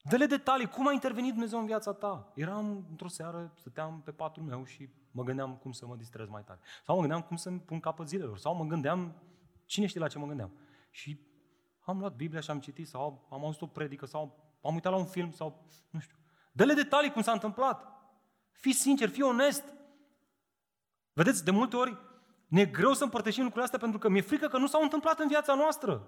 [0.08, 2.32] Dă-le detalii, cum a intervenit Dumnezeu în viața ta.
[2.36, 6.44] Eram într-o seară, stăteam pe patul meu și mă gândeam cum să mă distrez mai
[6.44, 6.60] tare.
[6.86, 8.38] Sau mă gândeam cum să-mi pun capăt zilelor.
[8.38, 9.16] Sau mă gândeam,
[9.66, 10.52] cine știe la ce mă gândeam.
[10.90, 11.20] Și
[11.80, 14.98] am luat Biblia și am citit, sau am auzit o predică, sau am uitat la
[14.98, 16.18] un film, sau nu știu.
[16.52, 17.88] Dă-le detalii cum s-a întâmplat.
[18.52, 19.64] Fii sincer, fii onest.
[21.14, 21.98] Vedeți, de multe ori
[22.48, 25.20] ne e greu să împărtășim lucrurile astea pentru că mi-e frică că nu s-au întâmplat
[25.20, 26.08] în viața noastră.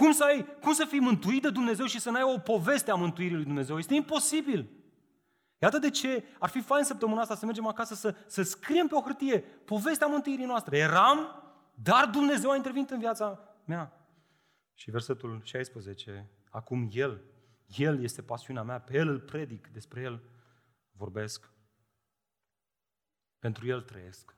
[0.00, 2.94] Cum să, ai, cum să fii mântuit de Dumnezeu și să n-ai o poveste a
[2.94, 3.78] mântuirii lui Dumnezeu?
[3.78, 4.70] Este imposibil.
[5.58, 8.94] Iată de ce ar fi fain săptămâna asta să mergem acasă să, să scriem pe
[8.94, 10.78] o hârtie povestea mântuirii noastre.
[10.78, 11.42] Eram,
[11.74, 14.06] dar Dumnezeu a intervenit în viața mea.
[14.74, 17.22] Și versetul 16, acum El,
[17.76, 20.22] El este pasiunea mea, pe El îl predic, despre El
[20.92, 21.50] vorbesc.
[23.38, 24.36] Pentru El trăiesc.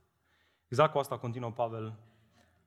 [0.68, 1.98] Exact cu asta continuă Pavel.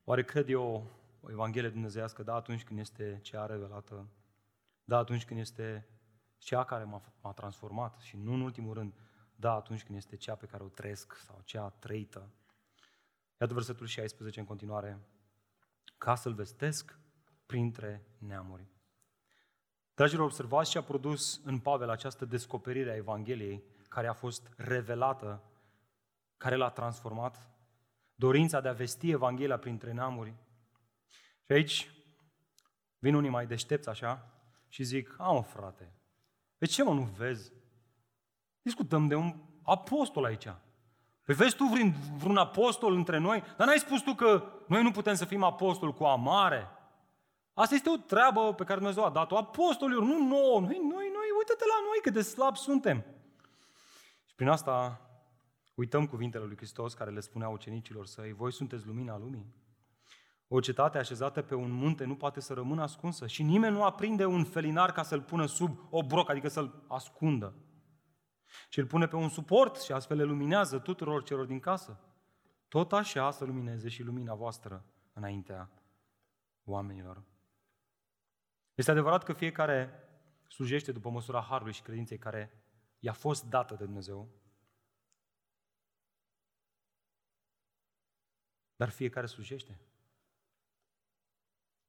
[0.03, 0.94] Oare cred eu
[1.25, 4.07] o Evanghelie dumnezeiască, da, atunci când este cea revelată,
[4.83, 5.87] da, atunci când este
[6.37, 8.93] cea care m-a, m-a transformat și nu în ultimul rând,
[9.35, 12.29] da, atunci când este cea pe care o trăiesc sau cea trăită.
[13.39, 14.99] Iată versetul 16 în continuare.
[15.97, 16.99] Ca să-L vestesc
[17.45, 18.67] printre neamuri.
[19.93, 25.43] Dragilor, observați ce a produs în Pavel această descoperire a Evangheliei care a fost revelată,
[26.37, 27.49] care l-a transformat.
[28.15, 30.33] Dorința de a vesti Evanghelia printre neamuri
[31.45, 31.89] și aici
[32.99, 34.29] vin unii mai deștepți așa
[34.67, 35.93] și zic, a, mă, frate,
[36.57, 37.51] De ce mă nu vezi?
[38.61, 40.47] Discutăm de un apostol aici.
[41.25, 43.43] Păi vezi tu vreun, vreun apostol între noi?
[43.57, 46.67] Dar n-ai spus tu că noi nu putem să fim apostol cu amare?
[47.53, 50.59] Asta este o treabă pe care Dumnezeu a dat-o apostolilor, nu nouă.
[50.59, 53.05] Noi, noi, noi, uite-te la noi cât de slabi suntem.
[54.25, 55.01] Și prin asta
[55.75, 59.53] uităm cuvintele lui Hristos care le spunea ucenicilor săi, voi sunteți lumina lumii.
[60.47, 64.25] O cetate așezată pe un munte nu poate să rămână ascunsă și nimeni nu aprinde
[64.25, 67.55] un felinar ca să-l pună sub o broc, adică să-l ascundă.
[68.69, 71.99] Și îl pune pe un suport și astfel le luminează tuturor celor din casă.
[72.67, 75.71] Tot așa să lumineze și lumina voastră înaintea
[76.63, 77.23] oamenilor.
[78.75, 80.09] Este adevărat că fiecare
[80.47, 82.63] slujește după măsura harului și credinței care
[82.99, 84.29] i-a fost dată de Dumnezeu,
[88.75, 89.79] dar fiecare slujește.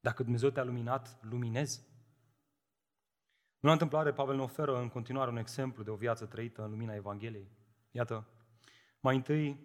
[0.07, 1.81] Dacă Dumnezeu te-a luminat, luminezi.
[3.59, 6.69] Nu la întâmplare, Pavel ne oferă în continuare un exemplu de o viață trăită în
[6.69, 7.51] lumina Evangheliei.
[7.91, 8.27] Iată,
[8.99, 9.59] mai întâi,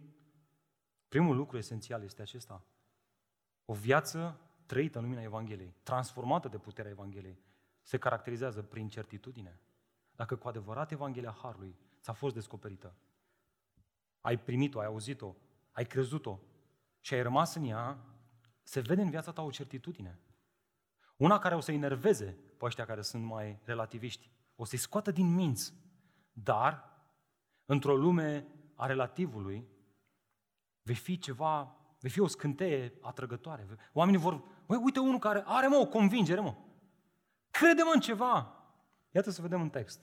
[1.09, 2.65] primul lucru esențial este acesta.
[3.65, 7.39] O viață trăită în lumina Evangheliei, transformată de puterea Evangheliei,
[7.83, 9.61] se caracterizează prin certitudine.
[10.17, 12.95] Dacă cu adevărat Evanghelia Harului ți-a fost descoperită,
[14.21, 15.35] ai primit-o, ai auzit-o,
[15.73, 16.39] ai crezut-o
[17.01, 17.99] și ai rămas în ea,
[18.63, 20.19] se vede în viața ta o certitudine.
[21.17, 24.31] Una care o să-i nerveze pe ăștia care sunt mai relativiști.
[24.57, 25.75] O să-i scoată din minți.
[26.33, 26.91] Dar,
[27.65, 29.69] într-o lume a relativului,
[30.83, 33.67] vei fi ceva, vei fi o scânteie atrăgătoare.
[33.93, 36.55] Oamenii vor, băi, uite unul care are, mă, o convingere, mă.
[37.51, 38.57] Crede-mă în ceva.
[39.11, 40.01] Iată să vedem un text.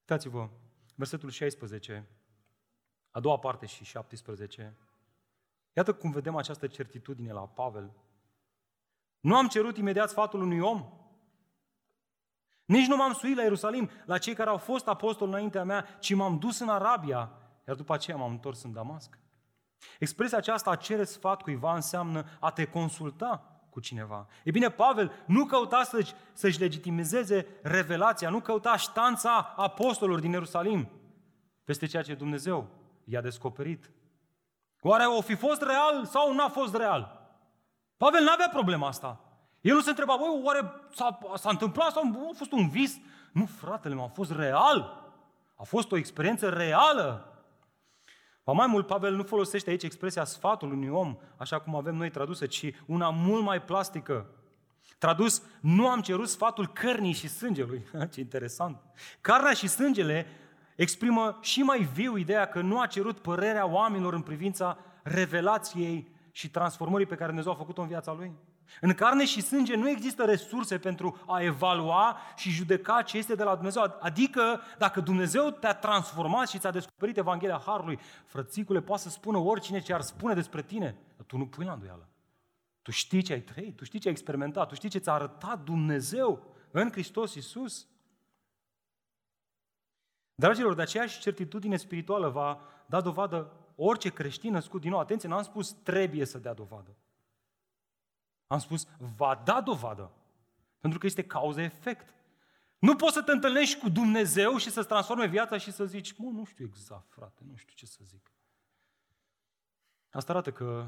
[0.00, 0.50] Uitați-vă,
[0.94, 2.08] versetul 16,
[3.10, 4.76] a doua parte și 17.
[5.72, 7.92] Iată cum vedem această certitudine la Pavel.
[9.26, 10.84] Nu am cerut imediat sfatul unui om.
[12.64, 16.14] Nici nu m-am suit la Ierusalim, la cei care au fost apostoli înaintea mea, ci
[16.14, 17.30] m-am dus în Arabia,
[17.66, 19.18] iar după aceea m-am întors în Damasc.
[19.98, 24.26] Expresia aceasta, a cere sfat cuiva, înseamnă a te consulta cu cineva.
[24.44, 30.88] E bine, Pavel nu căuta să-și, să-și legitimizeze revelația, nu căuta ștanța apostolilor din Ierusalim
[31.64, 32.68] peste ceea ce Dumnezeu
[33.04, 33.90] i-a descoperit.
[34.80, 37.15] Oare o fi fost real sau n-a fost real?
[37.96, 39.20] Pavel nu avea problema asta.
[39.60, 42.98] El nu se întreba, băi, oare s-a, s-a întâmplat sau a fost un vis?
[43.32, 45.04] Nu, fratele meu, a fost real.
[45.54, 47.30] A fost o experiență reală.
[48.44, 52.10] Ba mai mult, Pavel nu folosește aici expresia sfatul unui om, așa cum avem noi
[52.10, 54.26] tradusă, ci una mult mai plastică.
[54.98, 57.86] Tradus, nu am cerut sfatul cărnii și sângelui.
[58.12, 58.80] Ce interesant.
[59.20, 60.26] Carnea și sângele
[60.76, 66.50] exprimă și mai viu ideea că nu a cerut părerea oamenilor în privința revelației și
[66.50, 68.32] transformării pe care Dumnezeu a făcut-o în viața lui.
[68.80, 73.42] În carne și sânge nu există resurse pentru a evalua și judeca ce este de
[73.42, 73.96] la Dumnezeu.
[74.00, 79.80] Adică, dacă Dumnezeu te-a transformat și ți-a descoperit Evanghelia Harului, frățicule, poate să spună oricine
[79.80, 82.08] ce ar spune despre tine, dar tu nu pui la îndoială.
[82.82, 85.60] Tu știi ce ai trăit, tu știi ce ai experimentat, tu știi ce ți-a arătat
[85.60, 87.86] Dumnezeu în Hristos Iisus.
[90.34, 94.98] Dragilor, de aceeași certitudine spirituală va da dovadă orice creștin născut din nou.
[94.98, 96.96] Atenție, n-am spus trebuie să dea dovadă.
[98.46, 100.12] Am spus va da dovadă.
[100.80, 102.14] Pentru că este cauză-efect.
[102.78, 106.30] Nu poți să te întâlnești cu Dumnezeu și să-ți transforme viața și să zici, mă,
[106.30, 108.30] nu știu exact, frate, nu știu ce să zic.
[110.10, 110.86] Asta arată că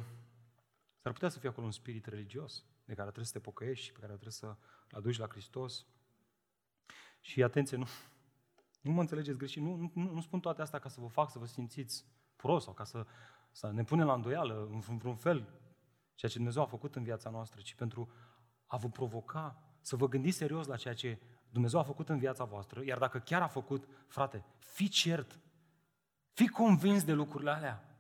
[1.03, 3.93] s-ar putea să fie acolo un spirit religios de care trebuie să te pocăiești și
[3.93, 4.59] pe care trebuie să-l
[4.91, 5.87] aduci la Hristos.
[7.21, 7.87] Și atenție, nu,
[8.81, 11.39] nu mă înțelegeți greșit, nu, nu, nu spun toate astea ca să vă fac să
[11.39, 12.05] vă simțiți
[12.43, 13.07] prost sau ca să,
[13.51, 15.49] să ne punem la îndoială în vreun fel
[16.15, 18.13] ceea ce Dumnezeu a făcut în viața noastră, ci pentru
[18.67, 21.19] a vă provoca să vă gândiți serios la ceea ce
[21.51, 25.39] Dumnezeu a făcut în viața voastră, iar dacă chiar a făcut, frate, fi cert,
[26.33, 27.99] fi convins de lucrurile alea.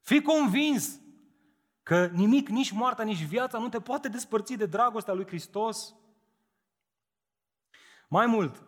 [0.00, 1.00] Fi convins
[1.82, 5.94] că nimic, nici moartea, nici viața nu te poate despărți de dragostea lui Hristos.
[8.08, 8.66] Mai mult,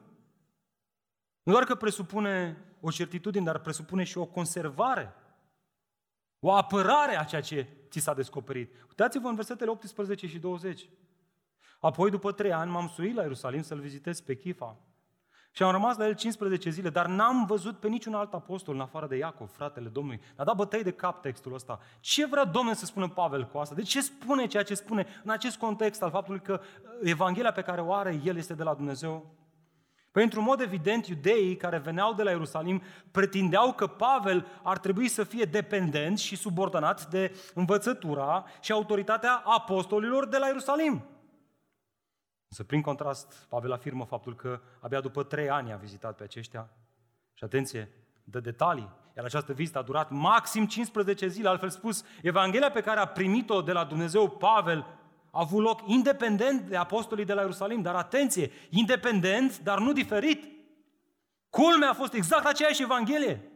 [1.42, 5.14] nu doar că presupune o certitudine, dar presupune și o conservare,
[6.40, 8.74] o apărare a ceea ce ți s-a descoperit.
[8.88, 10.88] Uitați-vă în versetele 18 și 20.
[11.80, 14.76] Apoi, după trei ani, m-am suit la Ierusalim să-l vizitez pe Chifa.
[15.52, 18.80] Și am rămas la el 15 zile, dar n-am văzut pe niciun alt apostol în
[18.80, 20.20] afară de Iacov, fratele Domnului.
[20.36, 21.80] A dat bătăi de cap textul ăsta.
[22.00, 23.74] Ce vrea Domnul să spună Pavel cu asta?
[23.74, 26.60] De ce spune ceea ce spune în acest context al faptului că
[27.02, 29.34] Evanghelia pe care o are el este de la Dumnezeu?
[30.10, 35.08] Păi, într-un mod evident, iudeii care veneau de la Ierusalim pretindeau că Pavel ar trebui
[35.08, 41.04] să fie dependent și subordonat de învățătura și autoritatea apostolilor de la Ierusalim.
[42.48, 46.70] Însă, prin contrast, Pavel afirmă faptul că abia după trei ani a vizitat pe aceștia.
[47.34, 47.88] Și atenție,
[48.24, 48.90] de detalii.
[49.16, 51.48] Iar această vizită a durat maxim 15 zile.
[51.48, 54.86] Altfel spus, Evanghelia pe care a primit-o de la Dumnezeu Pavel
[55.30, 57.82] a avut loc independent de apostolii de la Ierusalim.
[57.82, 60.44] Dar atenție, independent, dar nu diferit.
[61.50, 63.50] Culmea a fost exact aceeași Evanghelie.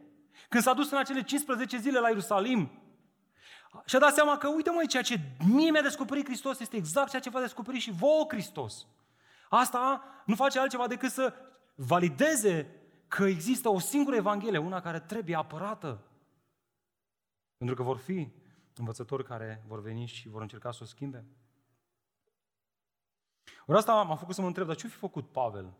[0.49, 2.71] Când s-a dus în acele 15 zile la Ierusalim,
[3.85, 7.21] și-a dat seama că, uite măi, ceea ce mie mi-a descoperit Hristos este exact ceea
[7.21, 8.87] ce va descoperi și vouă Hristos.
[9.49, 11.33] Asta nu face altceva decât să
[11.75, 12.75] valideze
[13.07, 16.03] că există o singură Evanghelie, una care trebuie apărată.
[17.57, 18.31] Pentru că vor fi
[18.75, 21.25] învățători care vor veni și vor încerca să o schimbe.
[23.65, 25.73] Ori asta m-a făcut să mă întreb, dar ce-a fi făcut Pavel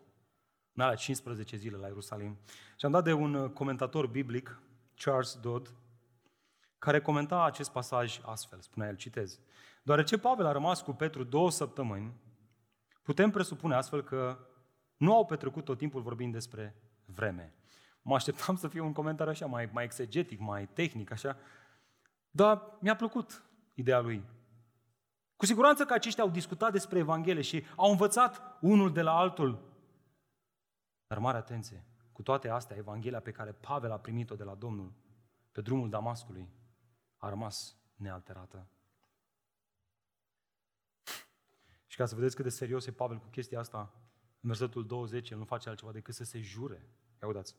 [0.73, 2.37] în alea 15 zile la Ierusalim?
[2.77, 4.61] Și am dat de un comentator biblic,
[4.95, 5.73] Charles Dodd,
[6.79, 9.39] care comenta acest pasaj astfel, spunea el, citez.
[9.83, 12.13] Deoarece Pavel a rămas cu Petru două săptămâni,
[13.01, 14.37] putem presupune astfel că
[14.97, 16.75] nu au petrecut tot timpul vorbind despre
[17.05, 17.53] vreme.
[18.01, 21.37] Mă așteptam să fie un comentariu așa, mai, mai exegetic, mai tehnic, așa,
[22.29, 24.23] dar mi-a plăcut ideea lui.
[25.35, 29.73] Cu siguranță că aceștia au discutat despre Evanghelie și au învățat unul de la altul.
[31.07, 34.93] Dar mare atenție, cu toate astea, Evanghelia pe care Pavel a primit-o de la Domnul
[35.51, 36.49] pe drumul Damascului
[37.17, 38.67] a rămas nealterată.
[41.87, 43.93] Și ca să vedeți cât de serios e Pavel cu chestia asta,
[44.41, 46.87] în versetul 20, el nu face altceva decât să se jure.
[47.21, 47.55] Ia uitați.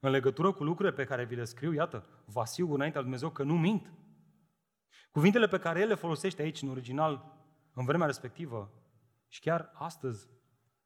[0.00, 3.30] În legătură cu lucrurile pe care vi le scriu, iată, vă asigur înaintea lui Dumnezeu
[3.30, 3.92] că nu mint.
[5.10, 7.32] Cuvintele pe care el le folosește aici, în original,
[7.72, 8.70] în vremea respectivă,
[9.28, 10.28] și chiar astăzi,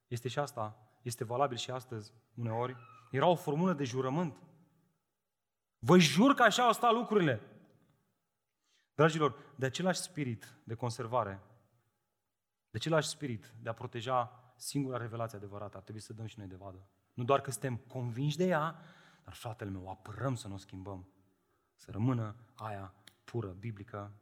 [0.07, 2.77] este și asta, este valabil și astăzi, uneori,
[3.11, 4.43] era o formulă de jurământ.
[5.79, 7.41] Vă jur că așa au stat lucrurile.
[8.95, 11.41] Dragilor, de același spirit de conservare,
[12.71, 16.49] de același spirit de a proteja singura revelație adevărată, ar trebui să dăm și noi
[16.49, 16.89] de vadă.
[17.13, 18.81] Nu doar că suntem convinși de ea,
[19.25, 21.09] dar fratele meu, o apărăm să nu o schimbăm.
[21.77, 22.95] Să rămână aia
[23.31, 24.13] pură, biblică.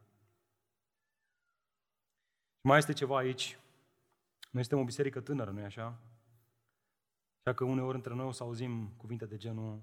[2.61, 3.59] Mai este ceva aici.
[4.51, 5.99] Noi suntem o biserică tânără, nu-i așa?
[7.39, 9.81] Așa că uneori între noi o să auzim cuvinte de genul,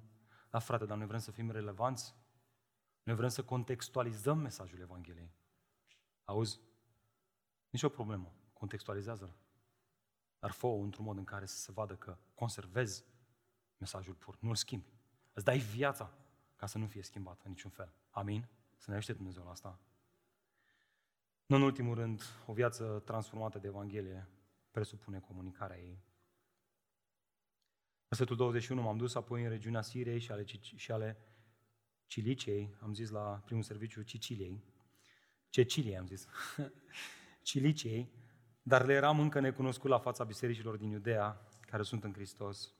[0.51, 2.15] da frate, dar noi vrem să fim relevanți,
[3.03, 5.33] noi vrem să contextualizăm mesajul Evangheliei.
[6.25, 6.61] Auzi?
[7.71, 8.35] Nici o problemă.
[8.53, 9.35] Contextualizează-l.
[10.39, 13.05] Dar fă într-un mod în care să se vadă că conservezi
[13.77, 14.93] mesajul pur, nu-l schimbi.
[15.33, 16.13] Îți dai viața
[16.57, 17.93] ca să nu fie schimbat în niciun fel.
[18.11, 18.49] Amin?
[18.85, 19.81] Să ne aștept Dumnezeu la asta.
[21.47, 24.29] Nu în ultimul rând, o viață transformată de Evanghelie
[24.71, 26.03] presupune comunicarea ei.
[28.09, 30.45] Versetul 21, m-am dus apoi în regiunea Siriei și ale,
[30.77, 31.19] și ale
[32.07, 34.65] Ciliciei, am zis la primul serviciu Ciciliei,
[35.49, 36.27] Ceciliei am zis,
[37.43, 38.13] Ciliciei,
[38.63, 42.75] dar le eram încă necunoscut la fața bisericilor din Iudea, care sunt în Hristos.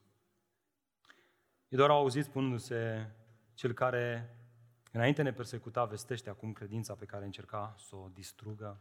[1.69, 3.11] Ei doar au auzit spunându-se,
[3.55, 4.39] cel care
[4.95, 8.81] înainte ne persecuta vestește acum credința pe care încerca să o distrugă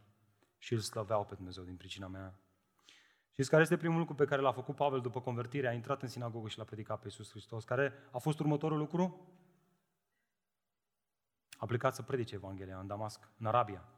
[0.58, 2.38] și îl slăveau pe Dumnezeu din pricina mea.
[3.30, 5.68] Știți care este primul lucru pe care l-a făcut Pavel după convertire?
[5.68, 7.64] A intrat în sinagogă și l-a predicat pe Iisus Hristos.
[7.64, 9.28] Care a fost următorul lucru?
[11.56, 13.88] A plecat să predice Evanghelia în Damasc, în Arabia.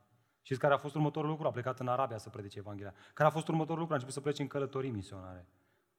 [0.42, 1.46] Știți care a fost următorul lucru?
[1.46, 2.94] A plecat în Arabia să predice Evanghelia.
[3.14, 3.92] Care a fost următorul lucru?
[3.92, 5.46] A început să plece în călătorii misionare.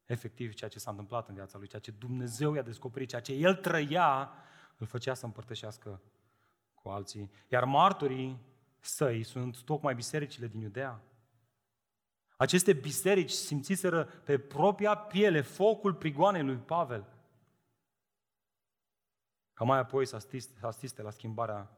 [0.05, 3.34] Efectiv, ceea ce s-a întâmplat în viața lui, ceea ce Dumnezeu i-a descoperit, ceea ce
[3.34, 4.32] el trăia,
[4.78, 6.01] îl făcea să împărtășească
[6.73, 7.32] cu alții.
[7.47, 8.39] Iar martorii
[8.80, 11.01] săi sunt tocmai bisericile din Iudea.
[12.38, 17.05] Aceste biserici simțiseră pe propria piele focul prigoanei lui Pavel.
[19.53, 20.15] Ca mai apoi să
[20.61, 21.71] asiste la schimbarea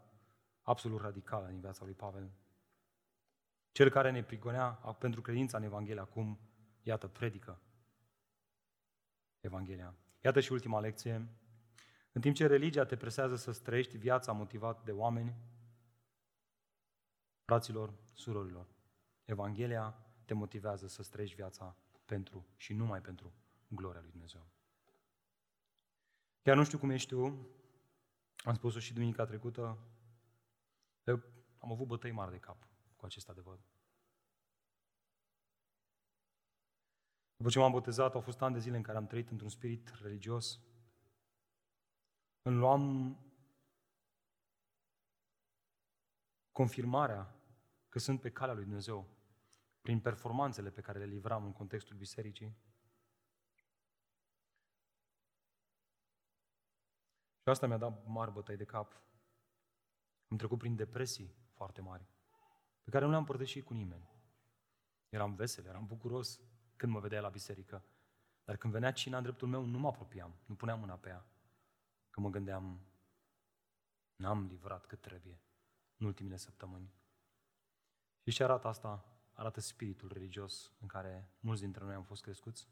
[0.62, 2.32] absolut radicală din viața lui Pavel.
[3.72, 4.70] Cel care ne prigonea
[5.00, 6.40] pentru credința în Evanghelie acum,
[6.82, 7.62] iată, predică
[9.40, 9.96] Evanghelia.
[10.22, 11.28] Iată și ultima lecție.
[12.20, 15.36] În timp ce religia te presează să străiești viața motivat de oameni,
[17.46, 18.68] fraților, surorilor,
[19.26, 19.96] Evanghelia
[20.26, 23.34] te motivează să străiești viața pentru și numai pentru
[23.68, 24.48] gloria lui Dumnezeu.
[26.42, 27.48] Chiar nu știu cum ești tu,
[28.38, 29.78] am spus-o și duminica trecută,
[31.04, 31.24] eu
[31.60, 33.60] am avut bătăi mari de cap cu acest adevăr.
[37.36, 39.90] După ce m-am botezat, au fost ani de zile în care am trăit într-un spirit
[40.02, 40.60] religios.
[42.50, 43.18] Îmi luam
[46.52, 47.36] confirmarea
[47.90, 49.08] că sunt pe calea lui Dumnezeu
[49.82, 52.58] prin performanțele pe care le livram în contextul bisericii.
[57.42, 59.02] Și asta mi-a dat mari bătăi de cap.
[60.28, 62.08] Am trecut prin depresii foarte mari,
[62.84, 64.10] pe care nu le-am împărtășit cu nimeni.
[65.10, 66.40] Eram vesel, eram bucuros,
[66.76, 67.84] când mă vedea la biserică.
[68.44, 71.26] Dar când venea cina în dreptul meu, nu mă apropiam, nu puneam mâna pe ea.
[72.20, 72.80] Că mă gândeam,
[74.16, 75.42] n-am livrat cât trebuie
[75.98, 76.94] în ultimele săptămâni.
[78.24, 79.06] Și ce arată asta?
[79.34, 82.70] Arată spiritul religios în care mulți dintre noi am fost crescuți.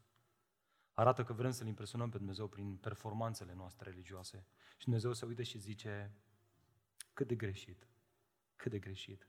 [0.92, 4.46] Arată că vrem să-L impresionăm pe Dumnezeu prin performanțele noastre religioase.
[4.76, 6.14] Și Dumnezeu se uită și zice,
[7.12, 7.88] cât de greșit,
[8.56, 9.28] cât de greșit,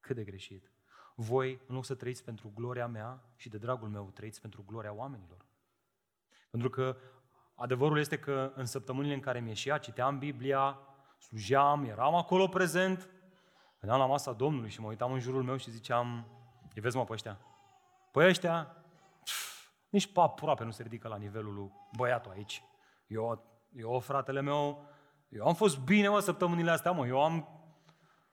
[0.00, 0.70] cât de greșit.
[1.14, 4.92] Voi, în loc să trăiți pentru gloria mea și de dragul meu, trăiți pentru gloria
[4.92, 5.46] oamenilor.
[6.50, 6.96] Pentru că
[7.64, 10.78] adevărul este că în săptămânile în care mi ieșia, citeam Biblia,
[11.18, 13.08] slujeam, eram acolo prezent,
[13.80, 16.26] veneam la masa Domnului și mă uitam în jurul meu și ziceam,
[16.74, 17.38] îi vezi mă pe ăștia?
[18.12, 18.76] Păi ăștia,
[19.24, 22.62] pf, nici pe aproape nu se ridică la nivelul lui băiatul aici.
[23.06, 23.44] Eu,
[23.76, 24.88] eu, fratele meu,
[25.28, 27.48] eu am fost bine, mă, săptămânile astea, mă, eu am...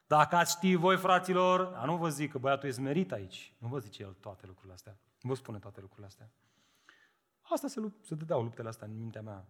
[0.07, 3.55] Dacă ați ști voi, fraților, dar nu vă zic că băiatul e smerit aici.
[3.57, 4.97] Nu vă zice el toate lucrurile astea.
[5.21, 6.32] Nu vă spune toate lucrurile astea.
[7.52, 9.45] Asta se, lup- se dădeau luptele astea în mintea mea.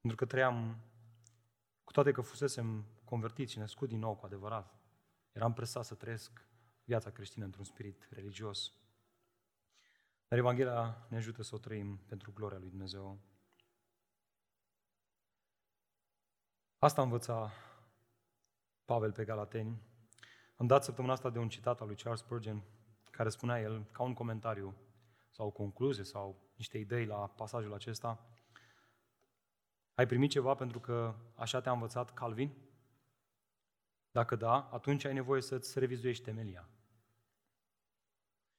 [0.00, 0.80] Pentru că trăiam,
[1.84, 4.74] cu toate că fusesem convertit și născut din nou cu adevărat,
[5.32, 6.46] eram presat să trăiesc
[6.84, 8.72] viața creștină într-un spirit religios.
[10.28, 13.18] Dar Evanghelia ne ajută să o trăim pentru gloria lui Dumnezeu.
[16.78, 17.52] Asta învăța
[18.84, 19.82] Pavel pe Galateni.
[20.56, 22.62] Am dat săptămâna asta de un citat al lui Charles Spurgeon,
[23.10, 24.74] care spunea el, ca un comentariu
[25.30, 28.26] sau o concluzie sau niște idei la pasajul acesta.
[29.94, 32.52] Ai primit ceva pentru că așa te-a învățat Calvin?
[34.10, 36.68] Dacă da, atunci ai nevoie să-ți revizuiești temelia.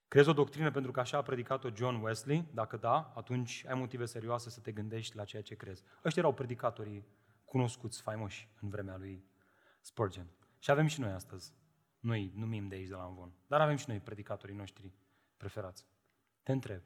[0.07, 2.47] Crezi o doctrină pentru că așa a predicat-o John Wesley?
[2.53, 5.83] Dacă da, atunci ai motive serioase să te gândești la ceea ce crezi.
[6.05, 7.07] Ăștia erau predicatorii
[7.45, 9.25] cunoscuți, faimoși în vremea lui
[9.81, 10.27] Spurgeon.
[10.59, 11.53] Și avem și noi astăzi.
[11.99, 13.33] Noi numim de aici, de la Învon.
[13.47, 14.93] Dar avem și noi predicatorii noștri
[15.37, 15.85] preferați.
[16.43, 16.81] Te întreb.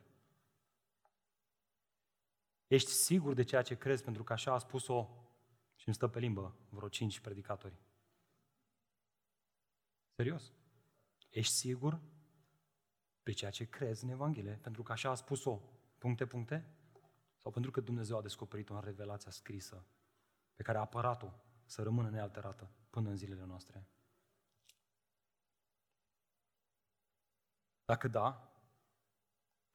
[2.76, 5.10] Ești sigur de ceea ce crezi pentru că așa a spus-o
[5.76, 7.80] și îmi stă pe limbă vreo cinci predicatori.
[10.16, 10.54] Serios.
[11.30, 12.02] Ești sigur
[13.24, 15.62] pe ceea ce crezi în Evanghelie pentru că așa a spus-o
[15.98, 16.76] puncte, puncte?
[17.38, 19.86] Sau pentru că Dumnezeu a descoperit-o în revelația scrisă
[20.56, 21.32] pe care a apărat-o
[21.66, 23.88] să rămână nealterată până în zilele noastre?
[27.86, 28.55] Dacă da,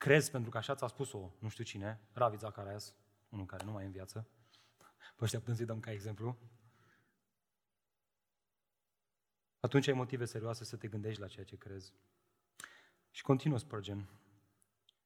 [0.01, 2.95] crezi pentru că așa ți-a spus-o, nu știu cine, Ravi Zacarias,
[3.29, 4.29] unul care nu mai e în viață,
[5.17, 6.39] pe ăștia putem să-i dăm ca exemplu,
[9.61, 11.95] atunci ai motive serioase să te gândești la ceea ce crezi.
[13.11, 14.09] Și continuă Spurgeon.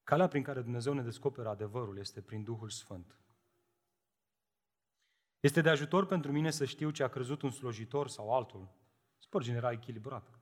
[0.03, 3.17] Calea prin care Dumnezeu ne descoperă adevărul este prin Duhul Sfânt.
[5.39, 8.69] Este de ajutor pentru mine să știu ce a crezut un slojitor sau altul.
[9.17, 10.34] Spurgeon era echilibrat.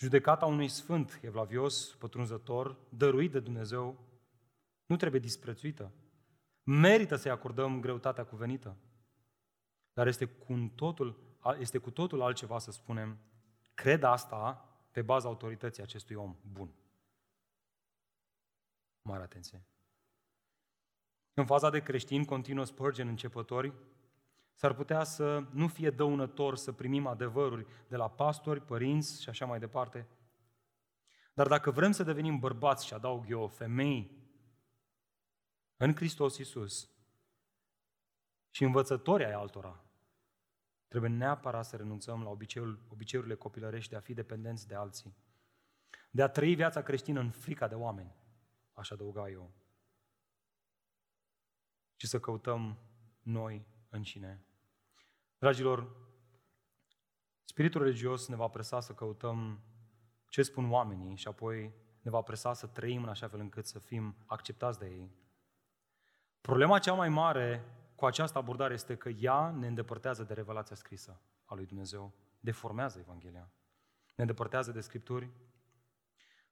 [0.00, 4.04] Judecata unui sfânt evlavios, pătrunzător, dăruit de Dumnezeu,
[4.86, 5.92] nu trebuie disprețuită.
[6.62, 8.76] Merită să-i acordăm greutatea cuvenită.
[9.92, 11.18] Dar este cu totul,
[11.58, 13.18] este cu totul altceva să spunem,
[13.74, 16.74] cred asta pe baza autorității acestui om bun.
[19.02, 19.62] Mare atenție.
[21.34, 23.72] În faza de creștin, continuă Spurgeon începători,
[24.60, 29.46] s-ar putea să nu fie dăunător să primim adevăruri de la pastori, părinți și așa
[29.46, 30.08] mai departe.
[31.32, 34.10] Dar dacă vrem să devenim bărbați și adaug eu, femei,
[35.76, 36.90] în Hristos Iisus
[38.50, 39.84] și învățători ai altora,
[40.88, 45.16] trebuie neapărat să renunțăm la obiceiul, obiceiurile copilărești de a fi dependenți de alții,
[46.10, 48.14] de a trăi viața creștină în frica de oameni,
[48.72, 49.52] aș adăuga eu,
[51.96, 52.78] și să căutăm
[53.22, 54.44] noi în cine
[55.40, 55.96] Dragilor,
[57.44, 59.60] spiritul religios ne va presa să căutăm
[60.28, 63.78] ce spun oamenii și apoi ne va presa să trăim în așa fel încât să
[63.78, 65.10] fim acceptați de ei.
[66.40, 67.64] Problema cea mai mare
[67.94, 72.98] cu această abordare este că ea ne îndepărtează de revelația scrisă a lui Dumnezeu, deformează
[72.98, 73.50] Evanghelia,
[74.14, 75.30] ne îndepărtează de Scripturi.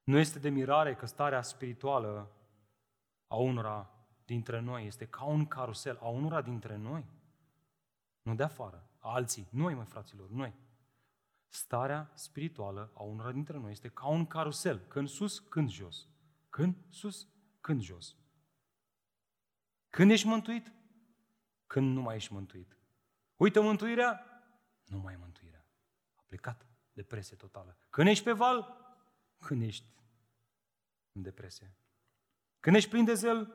[0.04, 2.30] Nu este de mirare că starea spirituală
[3.26, 3.90] a unora
[4.24, 7.16] dintre noi este ca un carusel, a unora dintre noi
[8.28, 9.48] nu de afară, a alții.
[9.50, 10.54] Noi, mă, fraților, noi.
[11.48, 16.08] Starea spirituală a unora dintre noi este ca un carusel, când sus, când jos.
[16.50, 17.28] Când sus,
[17.60, 18.16] când jos.
[19.88, 20.72] Când ești mântuit?
[21.66, 22.76] Când nu mai ești mântuit.
[23.36, 24.24] Uită mântuirea?
[24.84, 25.66] Nu mai e mântuirea.
[26.14, 26.66] A plecat.
[26.92, 27.78] Depresie totală.
[27.90, 28.76] Când ești pe val?
[29.38, 29.86] Când ești
[31.12, 31.76] în depresie.
[32.60, 33.54] Când ești plin de zel?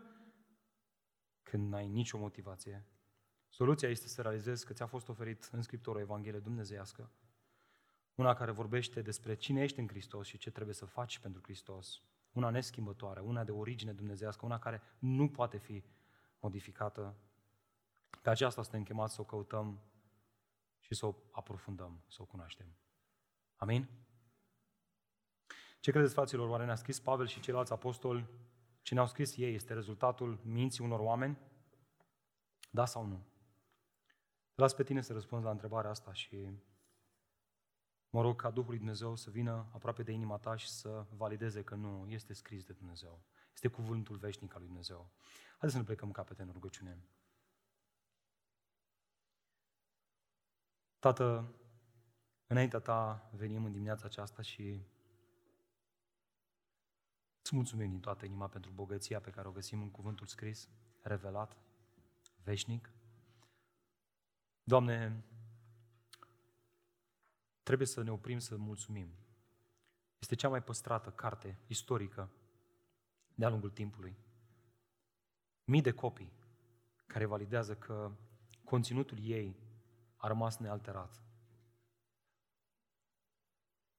[1.43, 2.87] Când n-ai nicio motivație
[3.53, 7.11] Soluția este să realizezi că ți-a fost oferit în Scriptură o Evanghelie dumnezeiască,
[8.15, 12.01] una care vorbește despre cine ești în Hristos și ce trebuie să faci pentru Hristos.
[12.31, 15.83] una neschimbătoare, una de origine dumnezească, una care nu poate fi
[16.39, 17.15] modificată.
[18.21, 19.81] Pe aceasta suntem chemați să o căutăm
[20.79, 22.75] și să o aprofundăm, să o cunoaștem.
[23.55, 23.89] Amin?
[25.79, 28.29] Ce credeți, fraților, oare ne-a scris Pavel și ceilalți apostoli?
[28.81, 31.37] Ce ne-au scris ei este rezultatul minții unor oameni?
[32.69, 33.31] Da sau nu?
[34.55, 36.49] Las pe tine să răspunzi la întrebarea asta și
[38.09, 41.63] mă rog ca Duhul lui Dumnezeu să vină aproape de inima ta și să valideze
[41.63, 43.23] că nu este scris de Dumnezeu.
[43.53, 45.11] Este cuvântul veșnic al lui Dumnezeu.
[45.47, 46.97] Haideți să ne plecăm capete în rugăciune.
[50.99, 51.55] Tată,
[52.47, 54.81] înaintea ta venim în dimineața aceasta și
[57.41, 60.69] îți mulțumim din toată inima pentru bogăția pe care o găsim în cuvântul scris,
[61.01, 61.57] revelat,
[62.43, 62.89] veșnic.
[64.63, 65.23] Doamne,
[67.63, 69.07] trebuie să ne oprim să mulțumim.
[70.19, 72.29] Este cea mai păstrată carte istorică
[73.35, 74.17] de-a lungul timpului.
[75.63, 76.33] Mii de copii
[77.05, 78.11] care validează că
[78.63, 79.55] conținutul ei
[80.17, 81.13] a rămas nealterat.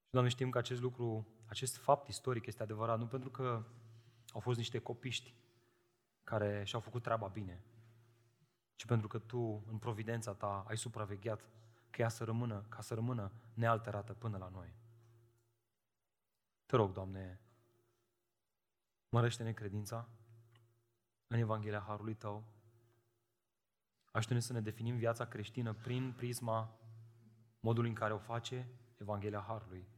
[0.05, 3.65] Și, Doamne, știm că acest lucru, acest fapt istoric este adevărat, nu pentru că
[4.33, 5.35] au fost niște copiști
[6.23, 7.65] care și-au făcut treaba bine,
[8.75, 11.49] ci pentru că Tu, în providența Ta, ai supravegheat
[11.91, 14.75] că ea să rămână, ca să rămână nealterată până la noi.
[16.67, 17.41] Te rog, Doamne,
[19.09, 20.09] mărește-ne credința
[21.27, 22.55] în Evanghelia Harului Tău,
[24.15, 26.79] Aștept să ne definim viața creștină prin prisma
[27.61, 29.89] modului în care o face Evanghelia Harului.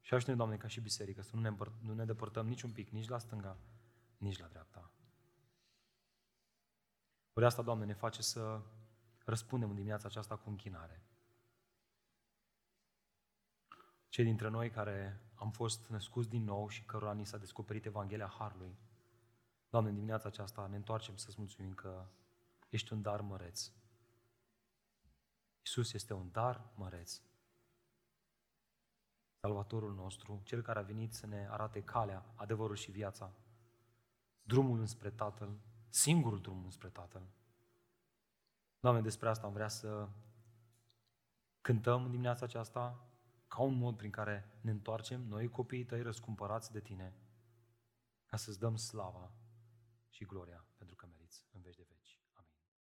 [0.00, 2.88] Și aștept, Doamne, ca și biserică, să nu ne, nu ne depărtăm nici un pic,
[2.88, 3.58] nici la stânga,
[4.16, 4.89] nici la dreapta.
[7.32, 8.60] Ori asta, Doamne, ne face să
[9.24, 11.02] răspundem în dimineața aceasta cu închinare.
[14.08, 18.34] Cei dintre noi care am fost născuți din nou și cărora ni s-a descoperit Evanghelia
[18.38, 18.78] Harului,
[19.70, 22.06] Doamne, în dimineața aceasta ne întoarcem să-ți mulțumim că
[22.68, 23.70] ești un dar măreț.
[25.58, 27.20] Iisus este un dar măreț.
[29.40, 33.32] Salvatorul nostru, Cel care a venit să ne arate calea, adevărul și viața,
[34.42, 35.58] drumul înspre Tatăl,
[35.90, 37.22] singurul drum înspre Tatăl.
[38.80, 40.08] Doamne, despre asta am vrea să
[41.60, 43.06] cântăm în dimineața aceasta
[43.48, 47.14] ca un mod prin care ne întoarcem, noi copiii tăi răscumpărați de tine,
[48.26, 49.32] ca să-ți dăm slava
[50.08, 50.64] și gloria